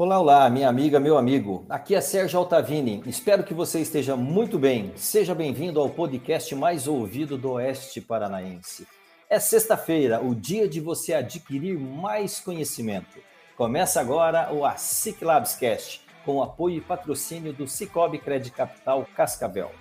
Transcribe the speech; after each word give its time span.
Olá, 0.00 0.20
olá, 0.20 0.48
minha 0.48 0.68
amiga, 0.68 1.00
meu 1.00 1.18
amigo. 1.18 1.66
Aqui 1.68 1.92
é 1.92 2.00
Sérgio 2.00 2.38
Altavini. 2.38 3.02
Espero 3.04 3.42
que 3.42 3.52
você 3.52 3.80
esteja 3.80 4.14
muito 4.14 4.56
bem. 4.56 4.92
Seja 4.94 5.34
bem-vindo 5.34 5.80
ao 5.80 5.90
podcast 5.90 6.54
mais 6.54 6.86
ouvido 6.86 7.36
do 7.36 7.50
Oeste 7.54 8.00
Paranaense. 8.00 8.86
É 9.28 9.40
sexta-feira, 9.40 10.20
o 10.20 10.36
dia 10.36 10.68
de 10.68 10.80
você 10.80 11.14
adquirir 11.14 11.76
mais 11.76 12.38
conhecimento. 12.38 13.18
Começa 13.56 14.00
agora 14.00 14.54
o 14.54 14.64
ASIC 14.64 15.24
Labs 15.24 15.56
Cast, 15.56 16.00
com 16.24 16.40
apoio 16.44 16.76
e 16.76 16.80
patrocínio 16.80 17.52
do 17.52 17.66
Cicobi 17.66 18.20
Credit 18.20 18.52
Capital 18.52 19.04
Cascavel. 19.16 19.72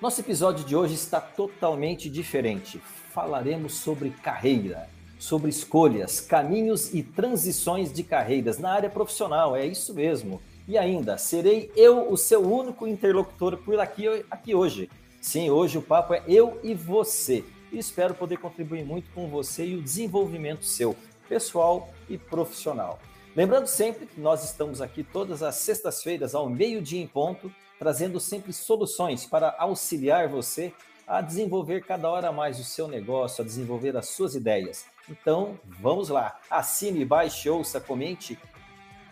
Nosso 0.00 0.20
episódio 0.20 0.64
de 0.64 0.76
hoje 0.76 0.94
está 0.94 1.20
totalmente 1.20 2.08
diferente. 2.08 2.78
Falaremos 2.78 3.74
sobre 3.74 4.10
carreira, 4.10 4.88
sobre 5.24 5.48
escolhas, 5.48 6.20
caminhos 6.20 6.92
e 6.92 7.02
transições 7.02 7.90
de 7.90 8.02
carreiras 8.02 8.58
na 8.58 8.70
área 8.70 8.90
profissional. 8.90 9.56
É 9.56 9.64
isso 9.64 9.94
mesmo. 9.94 10.40
E 10.68 10.76
ainda, 10.76 11.16
serei 11.16 11.72
eu 11.74 12.12
o 12.12 12.16
seu 12.16 12.42
único 12.42 12.86
interlocutor 12.86 13.56
por 13.56 13.80
aqui, 13.80 14.06
aqui 14.30 14.54
hoje. 14.54 14.90
Sim, 15.22 15.48
hoje 15.48 15.78
o 15.78 15.82
papo 15.82 16.12
é 16.12 16.22
eu 16.28 16.60
e 16.62 16.74
você. 16.74 17.42
E 17.72 17.78
espero 17.78 18.12
poder 18.14 18.36
contribuir 18.36 18.84
muito 18.84 19.10
com 19.14 19.26
você 19.26 19.64
e 19.64 19.76
o 19.76 19.82
desenvolvimento 19.82 20.66
seu, 20.66 20.94
pessoal 21.26 21.88
e 22.06 22.18
profissional. 22.18 22.98
Lembrando 23.34 23.66
sempre 23.66 24.04
que 24.04 24.20
nós 24.20 24.44
estamos 24.44 24.82
aqui 24.82 25.02
todas 25.02 25.42
as 25.42 25.54
sextas-feiras, 25.54 26.34
ao 26.34 26.50
meio-dia 26.50 27.02
em 27.02 27.06
ponto, 27.06 27.50
trazendo 27.78 28.20
sempre 28.20 28.52
soluções 28.52 29.24
para 29.24 29.56
auxiliar 29.58 30.28
você 30.28 30.70
a 31.06 31.22
desenvolver 31.22 31.82
cada 31.82 32.10
hora 32.10 32.30
mais 32.30 32.60
o 32.60 32.64
seu 32.64 32.86
negócio, 32.86 33.42
a 33.42 33.46
desenvolver 33.46 33.96
as 33.96 34.10
suas 34.10 34.34
ideias. 34.34 34.92
Então, 35.08 35.58
vamos 35.80 36.08
lá. 36.08 36.38
Assine, 36.50 37.04
baixe, 37.04 37.48
ouça, 37.48 37.80
comente 37.80 38.38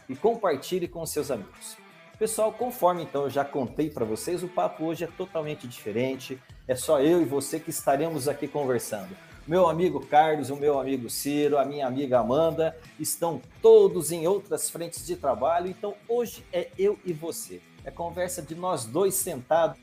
e 0.09 0.17
compartilhe 0.17 0.89
com 0.89 1.05
seus 1.05 1.31
amigos. 1.31 1.77
Pessoal, 2.19 2.53
conforme 2.53 3.03
então 3.03 3.25
eu 3.25 3.31
já 3.31 3.45
contei 3.45 3.91
para 3.91 4.05
vocês, 4.05 4.43
o 4.43 4.49
papo 4.49 4.85
hoje 4.85 5.05
é 5.05 5.09
totalmente 5.09 5.67
diferente. 5.67 6.41
É 6.69 6.75
só 6.75 7.01
eu 7.01 7.21
e 7.21 7.25
você 7.25 7.59
que 7.59 7.71
estaremos 7.71 8.29
aqui 8.29 8.47
conversando 8.47 9.17
meu 9.47 9.69
amigo 9.69 10.05
Carlos, 10.07 10.51
o 10.51 10.57
meu 10.57 10.79
amigo 10.79 11.11
Ciro, 11.11 11.59
a 11.59 11.65
minha 11.65 11.87
amiga 11.87 12.21
Amanda, 12.21 12.77
estão 12.99 13.41
todos 13.61 14.13
em 14.13 14.27
outras 14.27 14.71
frentes 14.71 15.05
de 15.05 15.17
trabalho, 15.17 15.69
então 15.69 15.95
hoje 16.09 16.45
é 16.53 16.71
eu 16.79 16.99
e 17.05 17.13
você. 17.13 17.61
É 17.85 17.91
conversa 17.91 18.41
de 18.41 18.55
nós 18.55 18.85
dois 18.85 19.15
sentados 19.15 19.77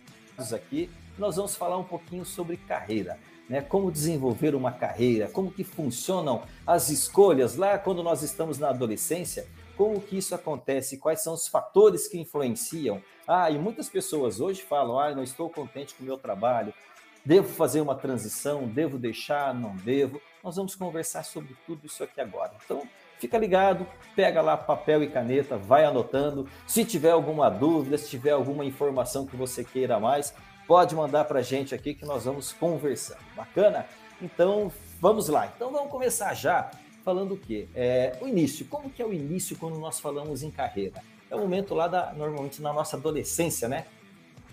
aqui. 0.53 0.89
Nós 1.17 1.35
vamos 1.35 1.55
falar 1.55 1.77
um 1.77 1.83
pouquinho 1.83 2.23
sobre 2.23 2.55
carreira, 2.55 3.19
né? 3.49 3.61
Como 3.61 3.91
desenvolver 3.91 4.53
uma 4.53 4.71
carreira, 4.71 5.27
como 5.27 5.51
que 5.51 5.63
funcionam 5.63 6.43
as 6.65 6.89
escolhas 6.89 7.55
lá 7.55 7.77
quando 7.77 8.03
nós 8.03 8.21
estamos 8.21 8.59
na 8.59 8.69
adolescência, 8.69 9.47
como 9.75 9.99
que 9.99 10.17
isso 10.17 10.35
acontece, 10.35 10.97
quais 10.97 11.23
são 11.23 11.33
os 11.33 11.47
fatores 11.47 12.07
que 12.07 12.19
influenciam. 12.19 13.01
Ah, 13.27 13.49
e 13.49 13.57
muitas 13.57 13.89
pessoas 13.89 14.39
hoje 14.39 14.61
falam: 14.61 14.99
"Ah, 14.99 15.15
não 15.15 15.23
estou 15.23 15.49
contente 15.49 15.95
com 15.95 16.03
o 16.03 16.05
meu 16.05 16.17
trabalho, 16.17 16.73
Devo 17.25 17.49
fazer 17.49 17.81
uma 17.81 17.95
transição? 17.95 18.67
Devo 18.67 18.97
deixar? 18.97 19.53
Não 19.53 19.75
devo? 19.75 20.21
Nós 20.43 20.55
vamos 20.55 20.75
conversar 20.75 21.23
sobre 21.23 21.55
tudo 21.65 21.85
isso 21.85 22.03
aqui 22.03 22.21
agora. 22.21 22.53
Então, 22.63 22.81
fica 23.19 23.37
ligado, 23.37 23.85
pega 24.15 24.41
lá 24.41 24.55
papel 24.55 25.03
e 25.03 25.07
caneta, 25.07 25.57
vai 25.57 25.83
anotando. 25.83 26.47
Se 26.65 26.85
tiver 26.85 27.11
alguma 27.11 27.49
dúvida, 27.49 27.97
se 27.97 28.09
tiver 28.09 28.31
alguma 28.31 28.63
informação 28.63 29.25
que 29.25 29.35
você 29.35 29.63
queira 29.63 29.99
mais, 29.99 30.33
pode 30.69 30.93
mandar 30.93 31.25
para 31.25 31.39
a 31.39 31.41
gente 31.41 31.73
aqui 31.73 31.95
que 31.95 32.05
nós 32.05 32.25
vamos 32.25 32.53
conversando. 32.53 33.17
Bacana? 33.35 33.87
Então, 34.21 34.71
vamos 35.01 35.27
lá. 35.27 35.51
Então, 35.55 35.71
vamos 35.71 35.89
começar 35.89 36.35
já 36.35 36.69
falando 37.03 37.33
o 37.33 37.37
quê? 37.37 37.67
É, 37.73 38.15
o 38.21 38.27
início. 38.27 38.67
Como 38.67 38.87
que 38.87 39.01
é 39.01 39.05
o 39.05 39.11
início 39.11 39.57
quando 39.57 39.79
nós 39.79 39.99
falamos 39.99 40.43
em 40.43 40.51
carreira? 40.51 41.01
É 41.27 41.35
o 41.35 41.39
momento 41.39 41.73
lá 41.73 41.87
da, 41.87 42.13
normalmente 42.13 42.61
na 42.61 42.71
nossa 42.71 42.97
adolescência, 42.97 43.67
né? 43.67 43.87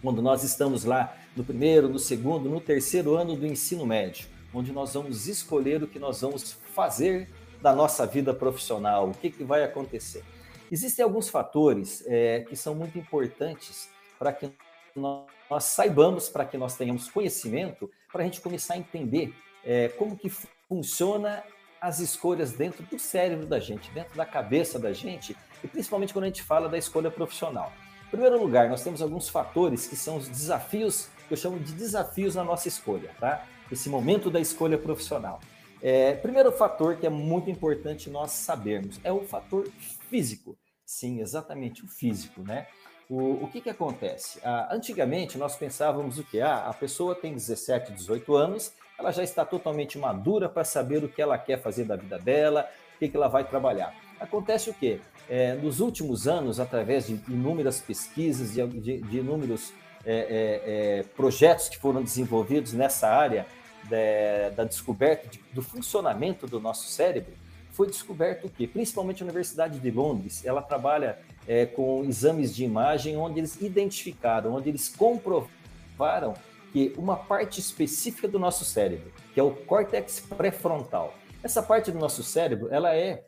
quando 0.00 0.22
nós 0.22 0.43
estamos 0.43 0.84
lá 0.84 1.15
no 1.37 1.44
primeiro, 1.44 1.87
no 1.87 1.99
segundo, 1.99 2.48
no 2.48 2.62
terceiro 2.62 3.15
ano 3.15 3.37
do 3.37 3.47
ensino 3.47 3.84
médio, 3.84 4.27
onde 4.54 4.72
nós 4.72 4.94
vamos 4.94 5.27
escolher 5.27 5.83
o 5.83 5.87
que 5.87 5.98
nós 5.98 6.22
vamos 6.22 6.53
fazer 6.75 7.28
da 7.60 7.75
nossa 7.75 8.06
vida 8.06 8.33
profissional, 8.33 9.10
o 9.10 9.12
que, 9.12 9.31
que 9.31 9.44
vai 9.44 9.65
acontecer. 9.65 10.25
Existem 10.72 11.03
alguns 11.03 11.28
fatores 11.28 12.03
é, 12.06 12.41
que 12.48 12.56
são 12.56 12.75
muito 12.75 12.97
importantes 12.97 13.91
para 14.19 14.33
que 14.33 14.50
nós, 14.99 15.65
saibamos, 15.65 16.29
para 16.29 16.45
que 16.45 16.57
nós 16.57 16.77
tenhamos 16.77 17.11
conhecimento, 17.11 17.91
para 18.12 18.23
a 18.23 18.25
gente 18.25 18.41
começar 18.41 18.75
a 18.75 18.79
entender 18.79 19.34
é, 19.65 19.89
como 19.89 20.17
que 20.17 20.31
funciona 20.69 21.43
as 21.81 22.01
escolhas 22.01 22.53
dentro 22.53 22.83
do 22.84 22.99
cérebro 22.99 23.47
da 23.47 23.61
gente, 23.61 23.91
dentro 23.91 24.17
da 24.17 24.25
cabeça 24.25 24.79
da 24.79 24.93
gente, 24.93 25.37
e 25.62 25.69
principalmente 25.69 26.12
quando 26.12 26.25
a 26.25 26.29
gente 26.29 26.43
fala 26.43 26.69
da 26.69 26.79
escolha 26.79 27.11
profissional. 27.11 27.73
Em 28.07 28.11
primeiro 28.11 28.41
lugar, 28.41 28.69
nós 28.69 28.83
temos 28.83 29.03
alguns 29.03 29.29
fatores 29.29 29.87
que 29.87 29.97
são 29.97 30.17
os 30.17 30.29
desafios, 30.29 31.09
que 31.27 31.34
eu 31.34 31.37
chamo 31.37 31.59
de 31.59 31.73
desafios 31.73 32.34
na 32.34 32.45
nossa 32.45 32.69
escolha, 32.69 33.11
tá? 33.19 33.45
Esse 33.71 33.89
momento 33.89 34.31
da 34.31 34.41
escolha 34.41 34.78
profissional. 34.78 35.41
É, 35.83 36.15
primeiro 36.15 36.51
fator 36.53 36.97
que 36.97 37.07
é 37.07 37.11
muito 37.11 37.51
importante 37.51 38.09
nós 38.09 38.31
sabermos 38.31 38.99
é 39.05 39.13
o 39.13 39.23
fator 39.23 39.69
físico. 40.09 40.57
Sim, 40.84 41.21
exatamente, 41.21 41.84
o 41.84 41.89
físico, 41.89 42.43
né? 42.43 42.69
O, 43.09 43.44
o 43.44 43.49
que, 43.49 43.61
que 43.61 43.71
acontece? 43.71 44.41
Ah, 44.43 44.69
antigamente 44.72 45.39
nós 45.39 45.55
pensávamos 45.56 46.19
o 46.19 46.25
que? 46.25 46.41
Ah, 46.41 46.67
a 46.69 46.75
pessoa 46.75 47.15
tem 47.15 47.33
17, 47.33 47.93
18 47.93 48.34
anos, 48.34 48.72
ela 48.99 49.12
já 49.12 49.22
está 49.22 49.44
totalmente 49.44 49.99
madura 49.99 50.49
para 50.49 50.65
saber 50.65 51.05
o 51.05 51.09
que 51.09 51.22
ela 51.22 51.39
quer 51.39 51.61
fazer 51.61 51.84
da 51.84 51.95
vida 51.97 52.19
dela, 52.19 52.69
o 52.97 52.99
que, 52.99 53.09
que 53.09 53.16
ela 53.16 53.28
vai 53.28 53.45
trabalhar. 53.45 53.95
Acontece 54.19 54.71
o 54.71 54.75
quê? 54.75 55.00
É, 55.28 55.55
nos 55.55 55.81
últimos 55.81 56.27
anos, 56.27 56.59
através 56.59 57.06
de 57.06 57.21
inúmeras 57.28 57.81
pesquisas, 57.81 58.55
de, 58.55 58.66
de, 58.66 58.99
de 58.99 59.19
inúmeros 59.19 59.72
é, 60.05 60.15
é, 60.15 60.99
é 61.00 61.03
projetos 61.16 61.69
que 61.69 61.78
foram 61.78 62.03
desenvolvidos 62.03 62.72
nessa 62.72 63.09
área 63.09 63.47
da, 63.84 64.50
da 64.56 64.65
descoberta 64.65 65.28
de, 65.28 65.39
do 65.53 65.62
funcionamento 65.62 66.47
do 66.47 66.61
nosso 66.61 66.89
cérebro, 66.89 67.33
foi 67.71 67.89
descoberto 67.89 68.47
o 68.47 68.50
quê? 68.50 68.66
Principalmente 68.66 69.22
a 69.22 69.27
Universidade 69.27 69.78
de 69.78 69.91
Londres, 69.91 70.45
ela 70.47 70.62
trabalha 70.62 71.19
é, 71.47 71.67
com 71.67 72.05
exames 72.05 72.55
de 72.55 72.65
imagem 72.65 73.17
onde 73.17 73.41
eles 73.41 73.61
identificaram, 73.61 74.55
onde 74.55 74.69
eles 74.69 74.89
comprovaram 74.89 76.34
que 76.73 76.93
uma 76.97 77.17
parte 77.17 77.61
específica 77.61 78.29
do 78.29 78.39
nosso 78.39 78.65
cérebro, 78.65 79.12
que 79.33 79.41
é 79.41 79.43
o 79.43 79.51
córtex 79.51 80.21
pré-frontal, 80.21 81.15
essa 81.43 81.62
parte 81.62 81.91
do 81.93 81.99
nosso 81.99 82.23
cérebro, 82.23 82.69
ela 82.71 82.95
é 82.95 83.25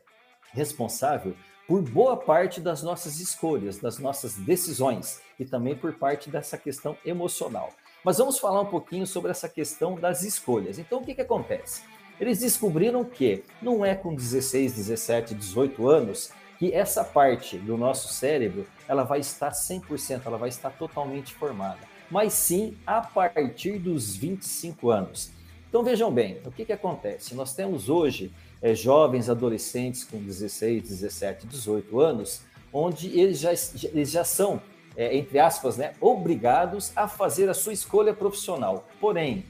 responsável 0.51 1.33
por 1.67 1.81
boa 1.81 2.17
parte 2.17 2.59
das 2.59 2.81
nossas 2.81 3.19
escolhas, 3.19 3.77
das 3.77 3.99
nossas 3.99 4.35
decisões 4.35 5.21
e 5.39 5.45
também 5.45 5.75
por 5.75 5.93
parte 5.93 6.29
dessa 6.29 6.57
questão 6.57 6.97
emocional. 7.05 7.69
Mas 8.03 8.17
vamos 8.17 8.39
falar 8.39 8.61
um 8.61 8.65
pouquinho 8.65 9.05
sobre 9.05 9.29
essa 9.29 9.47
questão 9.47 9.95
das 9.95 10.23
escolhas. 10.23 10.79
Então, 10.79 10.99
o 10.99 11.05
que, 11.05 11.13
que 11.13 11.21
acontece? 11.21 11.83
Eles 12.19 12.39
descobriram 12.39 13.05
que 13.05 13.43
não 13.61 13.85
é 13.85 13.95
com 13.95 14.13
16, 14.13 14.75
17, 14.75 15.35
18 15.35 15.87
anos 15.87 16.31
que 16.59 16.73
essa 16.73 17.05
parte 17.05 17.57
do 17.57 17.77
nosso 17.77 18.13
cérebro 18.13 18.67
ela 18.85 19.03
vai 19.03 19.21
estar 19.21 19.51
100%, 19.51 20.23
ela 20.25 20.37
vai 20.37 20.49
estar 20.49 20.69
totalmente 20.71 21.33
formada, 21.33 21.79
mas 22.11 22.33
sim 22.33 22.77
a 22.85 22.99
partir 22.99 23.79
dos 23.79 24.13
25 24.13 24.89
anos. 24.91 25.31
Então 25.69 25.83
vejam 25.83 26.11
bem, 26.11 26.41
o 26.45 26.51
que, 26.51 26.65
que 26.65 26.73
acontece? 26.73 27.33
Nós 27.33 27.55
temos 27.55 27.87
hoje 27.87 28.33
é, 28.61 28.75
jovens 28.75 29.29
adolescentes 29.29 30.03
com 30.03 30.17
16, 30.21 30.83
17, 30.83 31.47
18 31.47 31.99
anos, 31.99 32.41
onde 32.73 33.17
eles 33.17 33.39
já, 33.39 33.51
eles 33.93 34.11
já 34.11 34.25
são, 34.25 34.61
é, 34.97 35.15
entre 35.15 35.39
aspas, 35.39 35.77
né, 35.77 35.93
obrigados 36.01 36.91
a 36.93 37.07
fazer 37.07 37.47
a 37.49 37.53
sua 37.53 37.71
escolha 37.71 38.13
profissional. 38.13 38.85
Porém, 38.99 39.45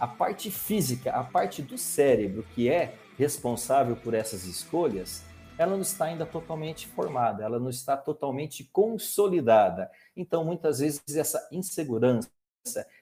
a 0.00 0.08
parte 0.08 0.50
física, 0.50 1.12
a 1.12 1.22
parte 1.22 1.62
do 1.62 1.78
cérebro 1.78 2.44
que 2.54 2.68
é 2.68 2.94
responsável 3.16 3.94
por 3.94 4.14
essas 4.14 4.44
escolhas, 4.44 5.22
ela 5.58 5.72
não 5.72 5.82
está 5.82 6.06
ainda 6.06 6.24
totalmente 6.24 6.86
formada, 6.86 7.42
ela 7.42 7.58
não 7.58 7.68
está 7.68 7.96
totalmente 7.96 8.64
consolidada. 8.72 9.90
Então, 10.16 10.44
muitas 10.44 10.78
vezes, 10.78 11.02
essa 11.14 11.46
insegurança, 11.50 12.30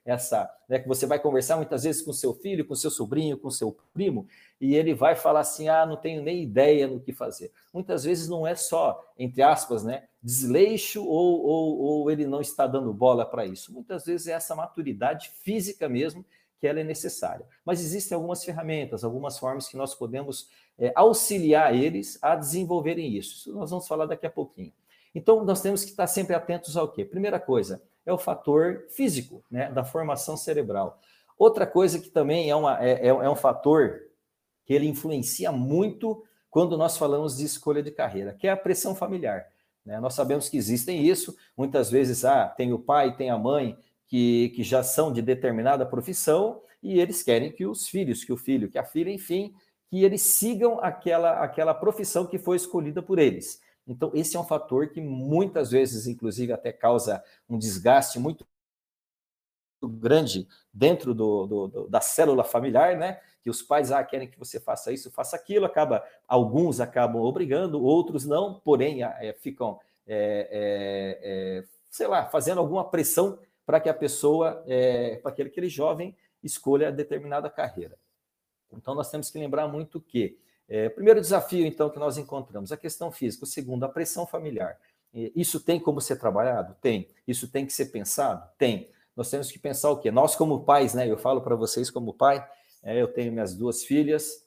essa, 0.05 0.49
né, 0.69 0.79
que 0.79 0.89
você 0.89 1.07
vai 1.07 1.19
conversar 1.19 1.57
muitas 1.57 1.83
vezes 1.85 2.01
com 2.01 2.13
seu 2.13 2.33
filho, 2.35 2.65
com 2.67 2.75
seu 2.75 2.91
sobrinho, 2.91 3.37
com 3.37 3.51
seu 3.51 3.77
primo, 3.93 4.27
e 4.61 4.75
ele 4.75 4.95
vai 4.95 5.15
falar 5.17 5.41
assim: 5.41 5.69
"Ah, 5.69 5.85
não 5.85 5.97
tenho 5.97 6.23
nem 6.23 6.43
ideia 6.43 6.87
no 6.87 7.01
que 7.01 7.13
fazer". 7.13 7.53
Muitas 7.73 8.05
vezes 8.05 8.29
não 8.29 8.47
é 8.47 8.55
só, 8.55 9.05
entre 9.19 9.43
aspas, 9.43 9.83
né, 9.85 10.05
desleixo 10.23 11.05
ou, 11.05 11.43
ou, 11.45 11.79
ou 11.79 12.11
ele 12.11 12.27
não 12.27 12.41
está 12.41 12.67
dando 12.67 12.93
bola 12.93 13.27
para 13.27 13.45
isso. 13.45 13.73
Muitas 13.73 14.05
vezes 14.05 14.29
é 14.29 14.33
essa 14.33 14.55
maturidade 14.55 15.31
física 15.43 15.89
mesmo 15.89 16.25
que 16.59 16.67
ela 16.67 16.81
é 16.81 16.85
necessária. 16.85 17.47
Mas 17.65 17.81
existem 17.81 18.15
algumas 18.15 18.45
ferramentas, 18.45 19.05
algumas 19.05 19.39
formas 19.39 19.69
que 19.69 19.77
nós 19.77 19.95
podemos 19.95 20.49
é, 20.79 20.93
auxiliar 20.95 21.75
eles 21.75 22.19
a 22.23 22.35
desenvolverem 22.35 23.17
isso. 23.17 23.37
Isso 23.37 23.53
nós 23.53 23.71
vamos 23.71 23.87
falar 23.87 24.07
daqui 24.07 24.27
a 24.27 24.31
pouquinho. 24.31 24.73
Então, 25.15 25.45
nós 25.45 25.61
temos 25.63 25.85
que 25.85 25.91
estar 25.91 26.07
sempre 26.07 26.35
atentos 26.35 26.77
ao 26.77 26.93
quê? 26.93 27.05
Primeira 27.05 27.41
coisa, 27.41 27.83
é 28.05 28.13
o 28.13 28.19
fator 28.19 28.87
físico, 28.91 29.43
né, 29.51 29.71
da 29.71 29.83
formação 29.83 30.37
cerebral. 30.37 31.01
Outra 31.39 31.67
coisa 31.67 31.99
que 31.99 32.11
também 32.11 32.51
é, 32.51 32.57
uma, 32.57 32.83
é, 32.85 33.07
é, 33.07 33.09
é 33.09 33.31
um 33.31 33.37
fator 33.37 34.03
que 34.65 34.75
ele 34.75 34.87
influencia 34.87 35.51
muito 35.51 36.23
quando 36.51 36.77
nós 36.77 36.97
falamos 36.97 37.37
de 37.37 37.45
escolha 37.45 37.83
de 37.83 37.91
carreira, 37.91 38.35
que 38.35 38.47
é 38.47 38.51
a 38.51 38.57
pressão 38.57 38.95
familiar. 38.95 39.47
Né? 39.85 40.01
Nós 40.01 40.15
sabemos 40.15 40.49
que 40.49 40.57
existem 40.57 41.07
isso, 41.07 41.37
muitas 41.57 41.91
vezes 41.91 42.25
ah, 42.25 42.49
tem 42.49 42.73
o 42.73 42.79
pai, 42.79 43.17
tem 43.17 43.31
a 43.31 43.39
mãe 43.39 43.79
que, 44.07 44.51
que 44.51 44.63
já 44.63 44.83
são 44.83 45.13
de 45.13 45.21
determinada 45.21 45.85
profissão 45.85 46.63
e 46.83 47.01
eles 47.01 47.23
querem 47.23 47.51
que 47.51 47.67
os 47.67 47.89
filhos, 47.89 48.25
que 48.25 48.33
o 48.33 48.37
filho, 48.37 48.71
que 48.71 48.79
a 48.79 48.85
filha, 48.85 49.11
enfim, 49.11 49.55
que 49.89 50.05
eles 50.05 50.23
sigam 50.23 50.79
aquela, 50.81 51.43
aquela 51.43 51.75
profissão 51.75 52.27
que 52.27 52.39
foi 52.39 52.57
escolhida 52.57 53.03
por 53.03 53.19
eles. 53.19 53.61
Então, 53.87 54.11
esse 54.15 54.37
é 54.37 54.41
um 54.41 54.45
fator 54.45 54.89
que 54.89 55.01
muitas 55.01 55.71
vezes, 55.71 56.07
inclusive, 56.07 56.53
até 56.53 56.73
causa 56.73 57.23
um 57.49 57.59
desgaste 57.59 58.19
muito 58.19 58.45
grande 59.83 60.49
dentro 60.73 61.15
do, 61.15 61.47
do, 61.47 61.69
do, 61.69 61.89
da 61.89 62.01
célula 62.01 62.43
familiar, 62.43 62.97
né? 62.97 63.21
Que 63.43 63.51
os 63.51 63.63
pais 63.63 63.93
ah, 63.93 64.03
querem 64.03 64.29
que 64.29 64.39
você 64.39 64.59
faça 64.59 64.93
isso, 64.93 65.11
faça 65.11 65.37
aquilo, 65.37 65.67
acaba 65.67 66.05
alguns 66.27 66.81
acabam 66.81 67.23
obrigando, 67.23 67.83
outros 67.83 68.25
não, 68.25 68.61
porém 68.61 69.05
é, 69.05 69.33
ficam, 69.41 69.79
é, 70.07 70.49
é, 70.51 71.61
é, 71.61 71.65
sei 71.89 72.09
lá, 72.09 72.27
fazendo 72.27 72.59
alguma 72.59 72.91
pressão 72.91 73.39
para 73.67 73.81
que 73.81 73.89
a 73.89 73.95
pessoa, 73.95 74.63
é, 74.67 75.17
para 75.17 75.33
que 75.33 75.43
aquele 75.43 75.69
jovem 75.69 76.17
escolha 76.43 76.93
determinada 76.93 77.51
carreira. 77.51 77.99
Então, 78.73 78.95
nós 78.95 79.11
temos 79.11 79.29
que 79.29 79.39
lembrar 79.39 79.67
muito 79.67 80.01
que, 80.01 80.39
é, 80.69 80.89
primeiro 80.89 81.21
desafio, 81.21 81.67
então, 81.67 81.91
que 81.91 81.99
nós 81.99 82.17
encontramos, 82.17 82.73
a 82.73 82.77
questão 82.77 83.11
física. 83.11 83.45
O 83.45 83.47
segundo, 83.47 83.85
a 83.85 83.89
pressão 83.89 84.27
familiar. 84.27 84.79
Isso 85.35 85.61
tem 85.61 85.81
como 85.81 86.01
ser 86.01 86.17
trabalhado? 86.17 86.77
Tem. 86.81 87.09
Isso 87.27 87.49
tem 87.49 87.65
que 87.65 87.73
ser 87.73 87.87
pensado? 87.87 88.49
Tem. 88.59 88.91
Nós 89.17 89.31
temos 89.31 89.51
que 89.51 89.59
pensar 89.59 89.91
o 89.91 89.99
quê? 89.99 90.11
Nós, 90.11 90.37
como 90.37 90.65
pais, 90.65 90.93
né? 90.93 91.11
Eu 91.11 91.17
falo 91.17 91.41
para 91.41 91.57
vocês 91.57 91.91
como 91.91 92.13
pai, 92.13 92.47
é, 92.83 93.01
eu 93.01 93.09
tenho 93.09 93.33
minhas 93.33 93.55
duas 93.55 93.83
filhas, 93.83 94.47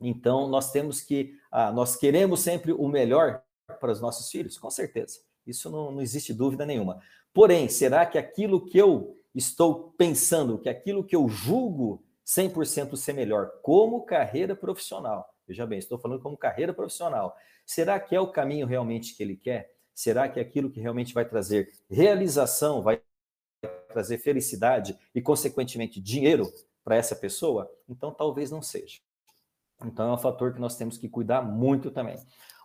então 0.00 0.48
nós 0.48 0.72
temos 0.72 1.00
que, 1.00 1.38
ah, 1.50 1.70
nós 1.70 1.94
queremos 1.94 2.40
sempre 2.40 2.72
o 2.72 2.88
melhor 2.88 3.42
para 3.78 3.92
os 3.92 4.00
nossos 4.00 4.28
filhos, 4.28 4.58
com 4.58 4.68
certeza. 4.68 5.20
Isso 5.46 5.70
não, 5.70 5.92
não 5.92 6.02
existe 6.02 6.32
dúvida 6.32 6.64
nenhuma. 6.64 7.00
Porém, 7.32 7.68
será 7.68 8.06
que 8.06 8.18
aquilo 8.18 8.64
que 8.64 8.78
eu 8.78 9.16
estou 9.34 9.92
pensando, 9.96 10.58
que 10.58 10.68
aquilo 10.68 11.04
que 11.04 11.16
eu 11.16 11.28
julgo 11.28 12.04
100% 12.26 12.96
ser 12.96 13.12
melhor 13.12 13.50
como 13.62 14.04
carreira 14.04 14.54
profissional, 14.54 15.28
veja 15.46 15.66
bem, 15.66 15.78
estou 15.78 15.98
falando 15.98 16.20
como 16.20 16.36
carreira 16.36 16.72
profissional, 16.72 17.36
será 17.66 17.98
que 17.98 18.14
é 18.14 18.20
o 18.20 18.30
caminho 18.30 18.66
realmente 18.66 19.14
que 19.16 19.22
ele 19.22 19.36
quer? 19.36 19.72
Será 19.94 20.28
que 20.28 20.38
é 20.38 20.42
aquilo 20.42 20.70
que 20.70 20.80
realmente 20.80 21.12
vai 21.12 21.24
trazer 21.24 21.70
realização, 21.90 22.82
vai 22.82 23.02
trazer 23.88 24.18
felicidade 24.18 24.96
e, 25.14 25.20
consequentemente, 25.20 26.00
dinheiro 26.00 26.50
para 26.82 26.96
essa 26.96 27.14
pessoa? 27.14 27.70
Então, 27.88 28.12
talvez 28.12 28.50
não 28.50 28.62
seja. 28.62 29.00
Então, 29.84 30.10
é 30.10 30.14
um 30.14 30.18
fator 30.18 30.54
que 30.54 30.60
nós 30.60 30.76
temos 30.76 30.96
que 30.96 31.08
cuidar 31.08 31.42
muito 31.42 31.90
também. 31.90 32.16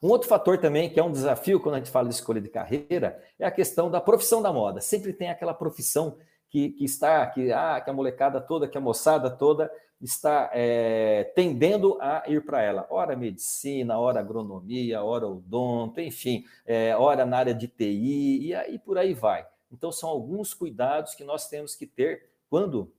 Um 0.02 0.10
outro 0.10 0.28
fator 0.28 0.58
também, 0.58 0.90
que 0.90 1.00
é 1.00 1.04
um 1.04 1.12
desafio 1.12 1.60
quando 1.60 1.76
a 1.76 1.78
gente 1.80 1.92
fala 1.92 2.08
de 2.08 2.16
escolha 2.16 2.42
de 2.42 2.50
carreira, 2.50 3.22
é 3.40 3.46
a 3.46 3.52
questão 3.52 3.90
da 3.90 4.00
profissão 4.00 4.42
da 4.42 4.54
moda. 4.54 4.80
Sempre 4.80 5.14
tem 5.14 5.30
aquela 5.30 5.54
profissão 5.54 6.18
que, 6.50 6.70
que 6.70 6.86
está, 6.86 7.26
que, 7.28 7.52
ah, 7.52 7.82
que 7.82 7.90
a 7.90 7.94
molecada 7.94 8.40
toda, 8.40 8.68
que 8.68 8.78
a 8.78 8.82
moçada 8.82 9.30
toda 9.30 9.72
está 10.02 10.52
é, 10.54 11.24
tendendo 11.36 11.98
a 12.00 12.24
ir 12.28 12.46
para 12.46 12.62
ela. 12.62 12.86
Ora 12.90 13.16
medicina, 13.16 14.00
ora 14.00 14.20
agronomia, 14.20 15.04
ora 15.04 15.28
odonto, 15.28 16.00
enfim, 16.00 16.46
é, 16.66 16.96
ora 16.96 17.26
na 17.26 17.38
área 17.38 17.54
de 17.54 17.68
TI, 17.68 18.48
e 18.48 18.54
aí 18.54 18.78
por 18.78 18.98
aí 18.98 19.14
vai. 19.14 19.46
Então, 19.72 19.92
são 19.92 20.10
alguns 20.10 20.54
cuidados 20.54 21.14
que 21.14 21.24
nós 21.24 21.50
temos 21.50 21.76
que 21.76 21.86
ter 21.86 22.30
quando 22.50 22.94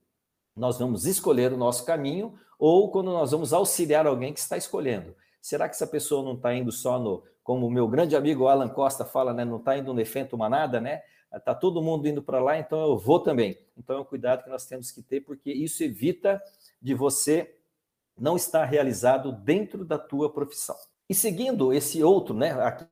nós 0.54 0.78
vamos 0.78 1.06
escolher 1.06 1.52
o 1.52 1.56
nosso 1.56 1.84
caminho 1.84 2.34
ou 2.58 2.90
quando 2.90 3.12
nós 3.12 3.30
vamos 3.30 3.52
auxiliar 3.52 4.06
alguém 4.06 4.32
que 4.32 4.40
está 4.40 4.56
escolhendo. 4.56 5.14
Será 5.40 5.68
que 5.68 5.74
essa 5.74 5.86
pessoa 5.86 6.22
não 6.22 6.34
está 6.34 6.54
indo 6.54 6.72
só 6.72 6.98
no, 6.98 7.24
como 7.42 7.66
o 7.66 7.70
meu 7.70 7.88
grande 7.88 8.14
amigo 8.16 8.46
Alan 8.46 8.68
Costa 8.68 9.04
fala, 9.04 9.32
né? 9.32 9.44
Não 9.44 9.56
está 9.56 9.76
indo 9.76 9.94
no 9.94 10.00
efeito 10.00 10.36
manada, 10.36 10.80
né? 10.80 11.02
Está 11.34 11.54
todo 11.54 11.82
mundo 11.82 12.08
indo 12.08 12.22
para 12.22 12.40
lá, 12.40 12.58
então 12.58 12.80
eu 12.80 12.98
vou 12.98 13.20
também. 13.20 13.58
Então 13.76 13.96
é 13.96 14.00
um 14.00 14.04
cuidado 14.04 14.44
que 14.44 14.50
nós 14.50 14.66
temos 14.66 14.90
que 14.90 15.02
ter, 15.02 15.20
porque 15.20 15.50
isso 15.50 15.82
evita 15.82 16.42
de 16.80 16.94
você 16.94 17.54
não 18.18 18.36
estar 18.36 18.64
realizado 18.64 19.32
dentro 19.32 19.84
da 19.84 19.98
tua 19.98 20.32
profissão. 20.32 20.76
E 21.08 21.14
seguindo 21.14 21.72
esse 21.72 22.02
outro, 22.02 22.34
né? 22.34 22.52
Aqui, 22.52 22.84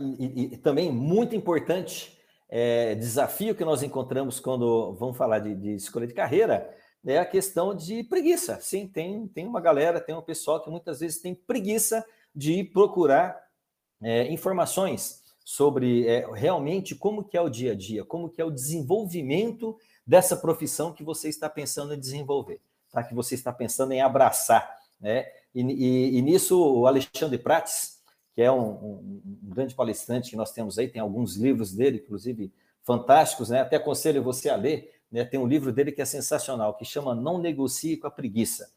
e, 0.00 0.54
e, 0.54 0.56
também 0.56 0.90
muito 0.90 1.36
importante 1.36 2.18
é, 2.48 2.94
desafio 2.94 3.54
que 3.54 3.64
nós 3.64 3.82
encontramos 3.82 4.40
quando 4.40 4.94
vamos 4.94 5.16
falar 5.16 5.38
de, 5.38 5.54
de 5.54 5.74
escolha 5.74 6.06
de 6.06 6.14
carreira 6.14 6.68
é 7.04 7.18
a 7.18 7.26
questão 7.26 7.74
de 7.74 8.04
preguiça. 8.04 8.58
Sim, 8.60 8.86
tem, 8.86 9.26
tem 9.28 9.46
uma 9.46 9.60
galera, 9.60 10.00
tem 10.00 10.14
um 10.14 10.22
pessoal 10.22 10.62
que 10.62 10.70
muitas 10.70 11.00
vezes 11.00 11.20
tem 11.20 11.34
preguiça 11.34 12.04
de 12.34 12.64
procurar 12.64 13.42
é, 14.00 14.32
informações 14.32 15.22
sobre 15.44 16.06
é, 16.06 16.26
realmente 16.32 16.94
como 16.94 17.24
que 17.24 17.36
é 17.36 17.40
o 17.40 17.48
dia 17.48 17.72
a 17.72 17.74
dia, 17.74 18.04
como 18.04 18.28
que 18.28 18.40
é 18.40 18.44
o 18.44 18.50
desenvolvimento 18.50 19.76
dessa 20.06 20.36
profissão 20.36 20.92
que 20.92 21.02
você 21.02 21.28
está 21.28 21.48
pensando 21.48 21.94
em 21.94 21.98
desenvolver, 21.98 22.60
tá? 22.90 23.02
que 23.02 23.14
você 23.14 23.34
está 23.34 23.52
pensando 23.52 23.92
em 23.92 24.00
abraçar. 24.00 24.78
Né? 25.00 25.26
E, 25.54 25.62
e, 25.62 26.18
e 26.18 26.22
nisso 26.22 26.58
o 26.60 26.86
Alexandre 26.86 27.38
Prates, 27.38 28.00
que 28.34 28.40
é 28.40 28.50
um, 28.50 28.70
um, 28.70 29.22
um, 29.24 29.50
grande 29.50 29.74
palestrante 29.74 30.30
que 30.30 30.36
nós 30.36 30.52
temos 30.52 30.78
aí, 30.78 30.88
tem 30.88 31.02
alguns 31.02 31.36
livros 31.36 31.72
dele, 31.72 31.98
inclusive 31.98 32.52
fantásticos, 32.82 33.50
né? 33.50 33.60
até 33.60 33.76
aconselho 33.76 34.22
você 34.22 34.48
a 34.48 34.56
ler, 34.56 35.01
né, 35.12 35.24
tem 35.24 35.38
um 35.38 35.46
livro 35.46 35.70
dele 35.70 35.92
que 35.92 36.00
é 36.00 36.06
sensacional, 36.06 36.74
que 36.74 36.84
chama 36.84 37.14
Não 37.14 37.38
Negocie 37.38 37.98
com 37.98 38.06
a 38.06 38.10
Preguiça. 38.10 38.72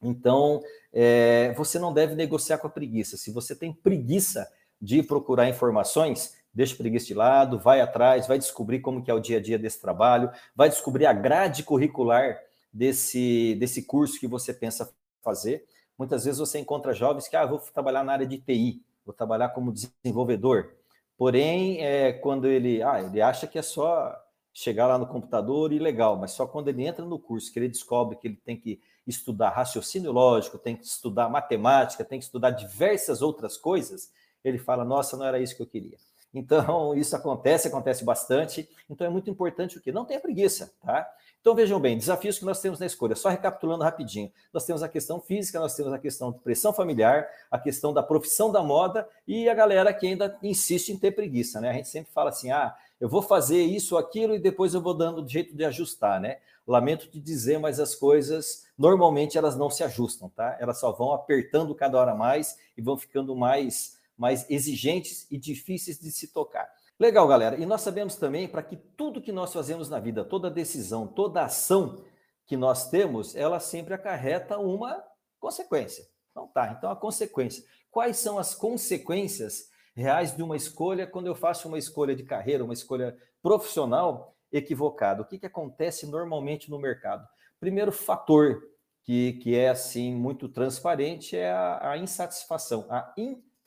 Então, 0.00 0.62
é, 0.92 1.52
você 1.54 1.78
não 1.78 1.92
deve 1.92 2.14
negociar 2.14 2.58
com 2.58 2.66
a 2.66 2.70
preguiça. 2.70 3.16
Se 3.16 3.32
você 3.32 3.56
tem 3.56 3.72
preguiça 3.72 4.50
de 4.80 5.02
procurar 5.02 5.48
informações, 5.48 6.36
deixa 6.52 6.74
a 6.74 6.76
preguiça 6.76 7.06
de 7.06 7.14
lado, 7.14 7.58
vai 7.58 7.80
atrás, 7.80 8.26
vai 8.26 8.38
descobrir 8.38 8.80
como 8.80 9.02
que 9.02 9.10
é 9.10 9.14
o 9.14 9.20
dia 9.20 9.38
a 9.38 9.40
dia 9.40 9.58
desse 9.58 9.80
trabalho, 9.80 10.30
vai 10.54 10.68
descobrir 10.68 11.06
a 11.06 11.12
grade 11.12 11.62
curricular 11.62 12.38
desse, 12.72 13.54
desse 13.56 13.82
curso 13.82 14.20
que 14.20 14.28
você 14.28 14.52
pensa 14.52 14.94
fazer. 15.22 15.66
Muitas 15.98 16.24
vezes 16.24 16.38
você 16.38 16.58
encontra 16.58 16.92
jovens 16.92 17.26
que, 17.26 17.36
ah, 17.36 17.46
vou 17.46 17.58
trabalhar 17.58 18.04
na 18.04 18.12
área 18.12 18.26
de 18.26 18.38
TI, 18.38 18.82
vou 19.04 19.14
trabalhar 19.14 19.48
como 19.48 19.72
desenvolvedor. 19.72 20.74
Porém, 21.16 21.82
é, 21.82 22.12
quando 22.12 22.46
ele, 22.46 22.82
ah, 22.82 23.00
ele 23.00 23.22
acha 23.22 23.46
que 23.46 23.58
é 23.58 23.62
só 23.62 24.14
chegar 24.58 24.86
lá 24.86 24.96
no 24.96 25.06
computador 25.06 25.70
e 25.70 25.78
legal, 25.78 26.16
mas 26.16 26.30
só 26.30 26.46
quando 26.46 26.68
ele 26.68 26.82
entra 26.82 27.04
no 27.04 27.18
curso 27.18 27.52
que 27.52 27.58
ele 27.58 27.68
descobre 27.68 28.16
que 28.16 28.26
ele 28.26 28.40
tem 28.42 28.56
que 28.56 28.80
estudar 29.06 29.50
raciocínio 29.50 30.10
lógico, 30.10 30.56
tem 30.56 30.74
que 30.74 30.86
estudar 30.86 31.28
matemática, 31.28 32.02
tem 32.02 32.18
que 32.18 32.24
estudar 32.24 32.52
diversas 32.52 33.20
outras 33.20 33.58
coisas, 33.58 34.10
ele 34.42 34.56
fala: 34.56 34.82
Nossa, 34.82 35.14
não 35.14 35.26
era 35.26 35.38
isso 35.38 35.54
que 35.54 35.60
eu 35.60 35.66
queria. 35.66 35.98
Então, 36.38 36.94
isso 36.98 37.16
acontece, 37.16 37.68
acontece 37.68 38.04
bastante. 38.04 38.68
Então, 38.88 39.06
é 39.06 39.10
muito 39.10 39.30
importante 39.30 39.78
o 39.78 39.80
que? 39.80 39.90
Não 39.90 40.04
tenha 40.04 40.20
preguiça, 40.20 40.72
tá? 40.84 41.08
Então, 41.40 41.54
vejam 41.54 41.78
bem, 41.78 41.96
desafios 41.96 42.38
que 42.38 42.44
nós 42.44 42.60
temos 42.60 42.80
na 42.80 42.86
escolha. 42.86 43.14
Só 43.14 43.28
recapitulando 43.28 43.84
rapidinho. 43.84 44.32
Nós 44.52 44.64
temos 44.64 44.82
a 44.82 44.88
questão 44.88 45.20
física, 45.20 45.60
nós 45.60 45.76
temos 45.76 45.92
a 45.92 45.98
questão 45.98 46.32
de 46.32 46.38
pressão 46.40 46.72
familiar, 46.72 47.28
a 47.50 47.58
questão 47.58 47.92
da 47.92 48.02
profissão 48.02 48.50
da 48.50 48.62
moda 48.62 49.08
e 49.28 49.48
a 49.48 49.54
galera 49.54 49.94
que 49.94 50.06
ainda 50.06 50.36
insiste 50.42 50.90
em 50.90 50.98
ter 50.98 51.12
preguiça, 51.12 51.60
né? 51.60 51.70
A 51.70 51.72
gente 51.74 51.88
sempre 51.88 52.12
fala 52.12 52.30
assim, 52.30 52.50
ah, 52.50 52.74
eu 53.00 53.08
vou 53.08 53.22
fazer 53.22 53.62
isso, 53.62 53.96
aquilo 53.96 54.34
e 54.34 54.38
depois 54.38 54.74
eu 54.74 54.80
vou 54.80 54.94
dando 54.94 55.26
jeito 55.28 55.54
de 55.54 55.64
ajustar, 55.64 56.20
né? 56.20 56.38
Lamento 56.66 57.06
te 57.06 57.20
dizer, 57.20 57.58
mas 57.58 57.78
as 57.78 57.94
coisas 57.94 58.66
normalmente 58.76 59.38
elas 59.38 59.56
não 59.56 59.70
se 59.70 59.84
ajustam, 59.84 60.28
tá? 60.30 60.56
Elas 60.58 60.80
só 60.80 60.90
vão 60.90 61.12
apertando 61.12 61.74
cada 61.74 61.96
hora 61.96 62.14
mais 62.14 62.58
e 62.76 62.82
vão 62.82 62.96
ficando 62.96 63.36
mais 63.36 63.95
mais 64.16 64.48
exigentes 64.50 65.26
e 65.30 65.38
difíceis 65.38 65.98
de 65.98 66.10
se 66.10 66.32
tocar. 66.32 66.68
Legal, 66.98 67.28
galera. 67.28 67.56
E 67.56 67.66
nós 67.66 67.82
sabemos 67.82 68.16
também 68.16 68.48
para 68.48 68.62
que 68.62 68.76
tudo 68.76 69.20
que 69.20 69.32
nós 69.32 69.52
fazemos 69.52 69.88
na 69.88 70.00
vida, 70.00 70.24
toda 70.24 70.50
decisão, 70.50 71.06
toda 71.06 71.44
ação 71.44 72.02
que 72.46 72.56
nós 72.56 72.88
temos, 72.88 73.34
ela 73.34 73.60
sempre 73.60 73.92
acarreta 73.92 74.58
uma 74.58 75.04
consequência. 75.38 76.06
Então 76.30 76.46
tá, 76.48 76.74
então 76.76 76.90
a 76.90 76.96
consequência. 76.96 77.64
Quais 77.90 78.16
são 78.16 78.38
as 78.38 78.54
consequências 78.54 79.70
reais 79.96 80.36
de 80.36 80.42
uma 80.42 80.56
escolha 80.56 81.06
quando 81.06 81.26
eu 81.26 81.34
faço 81.34 81.66
uma 81.66 81.78
escolha 81.78 82.14
de 82.14 82.22
carreira, 82.22 82.62
uma 82.62 82.74
escolha 82.74 83.16
profissional 83.42 84.36
equivocada. 84.52 85.22
O 85.22 85.24
que, 85.24 85.38
que 85.38 85.46
acontece 85.46 86.06
normalmente 86.06 86.70
no 86.70 86.78
mercado? 86.78 87.26
Primeiro 87.58 87.90
fator 87.90 88.62
que, 89.02 89.34
que 89.34 89.56
é 89.56 89.70
assim 89.70 90.14
muito 90.14 90.48
transparente 90.48 91.36
é 91.36 91.50
a, 91.50 91.92
a 91.92 91.98
insatisfação, 91.98 92.86
a 92.90 93.14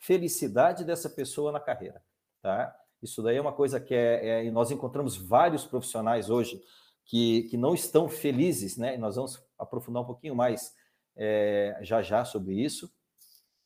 infelicidade 0.00 0.84
dessa 0.84 1.08
pessoa 1.08 1.52
na 1.52 1.60
carreira. 1.60 2.02
Tá? 2.42 2.74
Isso 3.02 3.22
daí 3.22 3.36
é 3.36 3.40
uma 3.40 3.52
coisa 3.52 3.78
que 3.78 3.94
é, 3.94 4.46
é, 4.46 4.50
nós 4.50 4.70
encontramos 4.70 5.16
vários 5.16 5.64
profissionais 5.64 6.30
hoje 6.30 6.60
que, 7.04 7.42
que 7.44 7.56
não 7.56 7.74
estão 7.74 8.08
felizes, 8.08 8.76
né? 8.76 8.94
E 8.94 8.98
nós 8.98 9.16
vamos 9.16 9.42
aprofundar 9.58 10.02
um 10.02 10.06
pouquinho 10.06 10.34
mais 10.34 10.74
é, 11.16 11.78
já 11.82 12.02
já 12.02 12.24
sobre 12.24 12.54
isso. 12.54 12.90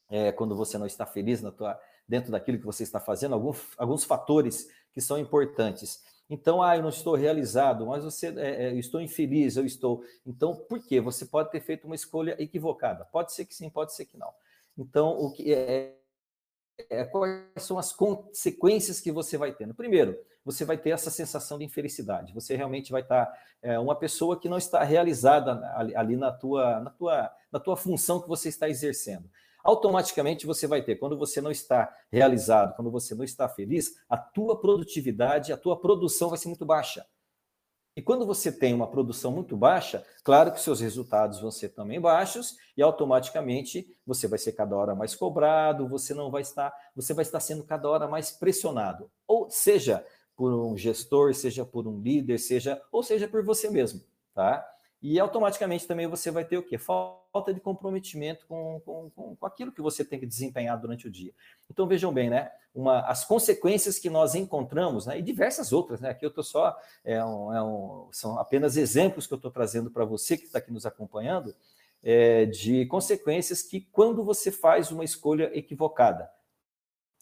É, 0.09 0.33
quando 0.33 0.57
você 0.57 0.79
não 0.79 0.87
está 0.87 1.07
feliz 1.07 1.43
na 1.43 1.50
tua, 1.50 1.79
dentro 2.07 2.31
daquilo 2.31 2.59
que 2.59 2.67
você 2.67 2.83
está 2.83 3.00
fazendo, 3.00 3.35
alguns, 3.35 3.59
alguns 3.76 4.05
fatores 4.05 4.69
que 4.93 5.00
são 5.00 5.19
importantes. 5.19 6.03
Então, 6.29 6.62
ah, 6.62 6.76
eu 6.76 6.83
não 6.83 6.88
estou 6.88 7.14
realizado, 7.14 7.87
mas 7.87 8.05
você, 8.05 8.29
é, 8.29 8.67
é, 8.67 8.73
eu 8.73 8.79
estou 8.79 9.00
infeliz, 9.00 9.57
eu 9.57 9.67
estou. 9.67 10.03
Então, 10.25 10.55
por 10.55 10.81
quê? 10.81 11.00
Você 11.00 11.26
pode 11.26 11.50
ter 11.50 11.61
feito 11.61 11.87
uma 11.87 11.95
escolha 11.95 12.35
equivocada. 12.43 13.05
Pode 13.07 13.33
ser 13.35 13.45
que 13.45 13.55
sim, 13.55 13.69
pode 13.69 13.95
ser 13.95 14.07
que 14.07 14.17
não. 14.17 14.33
Então, 14.76 15.11
o 15.19 15.33
que 15.33 15.53
é, 15.53 15.97
é, 16.90 17.04
quais 17.04 17.45
são 17.59 17.78
as 17.78 17.93
consequências 17.93 19.00
que 19.00 19.12
você 19.12 19.37
vai 19.37 19.52
tendo? 19.52 19.75
Primeiro, 19.75 20.19
você 20.45 20.64
vai 20.64 20.76
ter 20.76 20.90
essa 20.90 21.11
sensação 21.11 21.59
de 21.59 21.64
infelicidade. 21.64 22.35
Você 22.35 22.57
realmente 22.57 22.93
vai 22.93 23.02
estar 23.02 23.33
é, 23.62 23.78
uma 23.78 23.95
pessoa 23.97 24.38
que 24.38 24.49
não 24.49 24.59
está 24.59 24.83
realizada 24.83 25.52
ali, 25.76 25.97
ali, 25.97 26.16
na, 26.16 26.31
tua, 26.31 26.81
na, 26.81 26.90
tua, 26.90 27.31
na 27.50 27.61
tua 27.61 27.76
função 27.76 28.21
que 28.21 28.28
você 28.28 28.49
está 28.49 28.69
exercendo. 28.69 29.28
Automaticamente 29.62 30.45
você 30.45 30.66
vai 30.66 30.83
ter, 30.83 30.97
quando 30.97 31.16
você 31.16 31.40
não 31.40 31.50
está 31.50 31.90
realizado, 32.12 32.76
quando 32.76 32.90
você 32.90 33.14
não 33.14 33.25
está 33.25 33.49
feliz, 33.49 33.95
a 34.11 34.19
tua 34.19 34.61
produtividade, 34.61 35.52
a 35.52 35.57
tua 35.57 35.81
produção 35.81 36.28
vai 36.28 36.37
ser 36.37 36.49
muito 36.49 36.66
baixa. 36.66 37.07
E 37.97 38.03
quando 38.03 38.27
você 38.27 38.51
tem 38.51 38.75
uma 38.75 38.89
produção 38.89 39.31
muito 39.31 39.57
baixa, 39.57 40.05
claro 40.25 40.51
que 40.53 40.61
seus 40.61 40.81
resultados 40.81 41.41
vão 41.41 41.51
ser 41.51 41.69
também 41.69 42.01
baixos 42.01 42.57
e 42.77 42.83
automaticamente 42.83 43.87
você 44.05 44.27
vai 44.27 44.39
ser 44.39 44.53
cada 44.53 44.77
hora 44.77 44.97
mais 44.97 45.15
cobrado, 45.15 45.89
você 45.89 46.13
não 46.13 46.29
vai 46.31 46.43
estar, 46.43 46.75
você 46.95 47.15
vai 47.15 47.23
estar 47.23 47.39
sendo 47.39 47.63
cada 47.63 47.89
hora 47.89 48.09
mais 48.09 48.33
pressionado. 48.33 49.09
Ou 49.29 49.49
seja, 49.49 50.05
por 50.37 50.53
um 50.53 50.77
gestor, 50.77 51.35
seja 51.35 51.65
por 51.65 51.87
um 51.87 52.01
líder, 52.01 52.39
seja 52.39 52.83
ou 52.91 53.03
seja 53.03 53.29
por 53.29 53.45
você 53.45 53.71
mesmo, 53.71 54.03
tá? 54.35 54.67
E 55.07 55.21
automaticamente 55.21 55.87
também 55.87 56.07
você 56.07 56.31
vai 56.31 56.47
ter 56.47 56.57
o 56.57 56.63
quê? 56.63 56.79
Falta 56.79 57.53
de 57.53 57.61
comprometimento 57.61 58.47
com, 58.47 58.81
com, 58.87 59.11
com, 59.11 59.37
com 59.37 59.47
aquilo 59.47 59.71
que 59.71 59.83
você 59.83 60.03
tem 60.03 60.19
que 60.19 60.25
desempenhar 60.25 60.81
durante 60.81 61.07
o 61.07 61.11
dia. 61.11 61.31
Então 61.71 61.87
vejam 61.87 62.11
bem, 62.11 62.31
né? 62.31 62.51
Uma, 62.75 63.01
as 63.01 63.23
consequências 63.23 63.99
que 63.99 64.09
nós 64.09 64.35
encontramos, 64.35 65.05
né? 65.05 65.19
E 65.19 65.23
diversas 65.23 65.75
outras, 65.75 66.01
né? 66.01 66.09
Aqui 66.09 66.25
eu 66.25 66.31
estou 66.31 66.43
só, 66.43 66.75
é 67.05 67.23
um, 67.23 67.53
é 67.53 67.63
um, 67.63 68.09
são 68.13 68.39
apenas 68.39 68.79
exemplos 68.79 69.27
que 69.27 69.35
eu 69.35 69.37
estou 69.37 69.51
trazendo 69.51 69.91
para 69.91 70.07
você 70.07 70.39
que 70.39 70.47
está 70.47 70.59
aqui 70.59 70.73
nos 70.73 70.87
acompanhando, 70.87 71.55
é, 72.03 72.47
de 72.47 72.87
consequências 72.87 73.61
que 73.61 73.83
quando 73.83 74.25
você 74.25 74.51
faz 74.51 74.91
uma 74.91 75.05
escolha 75.05 75.51
equivocada, 75.53 76.31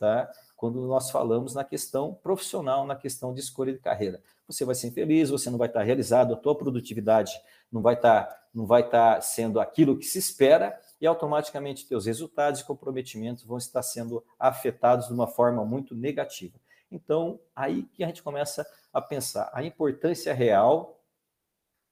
tá? 0.02 0.32
quando 0.62 0.86
nós 0.86 1.10
falamos 1.10 1.54
na 1.54 1.64
questão 1.64 2.14
profissional, 2.22 2.86
na 2.86 2.94
questão 2.94 3.34
de 3.34 3.40
escolha 3.40 3.72
de 3.72 3.80
carreira. 3.80 4.22
Você 4.46 4.64
vai 4.64 4.76
ser 4.76 4.86
infeliz, 4.86 5.28
você 5.28 5.50
não 5.50 5.58
vai 5.58 5.66
estar 5.66 5.82
realizado, 5.82 6.34
a 6.34 6.36
tua 6.36 6.56
produtividade 6.56 7.32
não 7.70 7.82
vai 7.82 7.94
estar, 7.94 8.46
não 8.54 8.64
vai 8.64 8.82
estar 8.82 9.20
sendo 9.22 9.58
aquilo 9.58 9.98
que 9.98 10.04
se 10.04 10.20
espera 10.20 10.78
e 11.00 11.06
automaticamente 11.06 11.88
teus 11.88 12.06
resultados 12.06 12.60
e 12.60 12.64
comprometimentos 12.64 13.42
vão 13.42 13.58
estar 13.58 13.82
sendo 13.82 14.24
afetados 14.38 15.08
de 15.08 15.12
uma 15.12 15.26
forma 15.26 15.64
muito 15.64 15.96
negativa. 15.96 16.56
Então, 16.92 17.40
aí 17.56 17.82
que 17.92 18.04
a 18.04 18.06
gente 18.06 18.22
começa 18.22 18.64
a 18.92 19.00
pensar 19.00 19.50
a 19.52 19.64
importância 19.64 20.32
real 20.32 21.00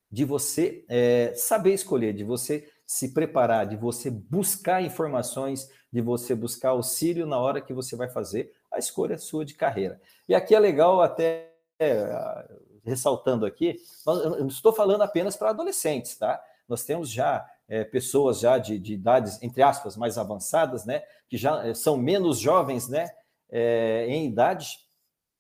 de 0.09 0.25
você 0.25 0.85
é, 0.89 1.33
saber 1.35 1.75
escolher, 1.75 2.13
de 2.13 2.23
você 2.23 2.71
se 2.91 3.15
preparar, 3.15 3.69
de 3.69 3.77
você 3.77 4.11
buscar 4.11 4.83
informações, 4.83 5.71
de 5.93 6.01
você 6.01 6.35
buscar 6.35 6.71
auxílio 6.71 7.25
na 7.25 7.39
hora 7.39 7.61
que 7.61 7.73
você 7.73 7.95
vai 7.95 8.09
fazer 8.09 8.53
a 8.69 8.81
escolha 8.81 9.17
sua 9.17 9.45
de 9.45 9.55
carreira. 9.55 10.01
E 10.29 10.35
aqui 10.35 10.57
é 10.57 10.59
legal 10.59 11.01
até 11.01 11.55
é, 11.79 12.51
ressaltando 12.85 13.47
aqui, 13.47 13.77
eu 14.05 14.41
não 14.41 14.49
estou 14.49 14.73
falando 14.73 15.03
apenas 15.03 15.37
para 15.37 15.51
adolescentes, 15.51 16.17
tá? 16.17 16.43
Nós 16.69 16.83
temos 16.83 17.09
já 17.09 17.49
é, 17.69 17.85
pessoas 17.85 18.41
já 18.41 18.59
de, 18.59 18.77
de, 18.77 18.95
idades, 18.95 19.41
entre 19.41 19.63
aspas, 19.63 19.97
mais 19.97 20.19
avançadas, 20.19 20.85
né? 20.85 21.05
Que 21.29 21.37
já 21.37 21.65
é, 21.65 21.75
são 21.75 21.97
menos 21.97 22.41
jovens, 22.41 22.89
né? 22.89 23.09
É, 23.49 24.07
em 24.09 24.27
idade, 24.27 24.81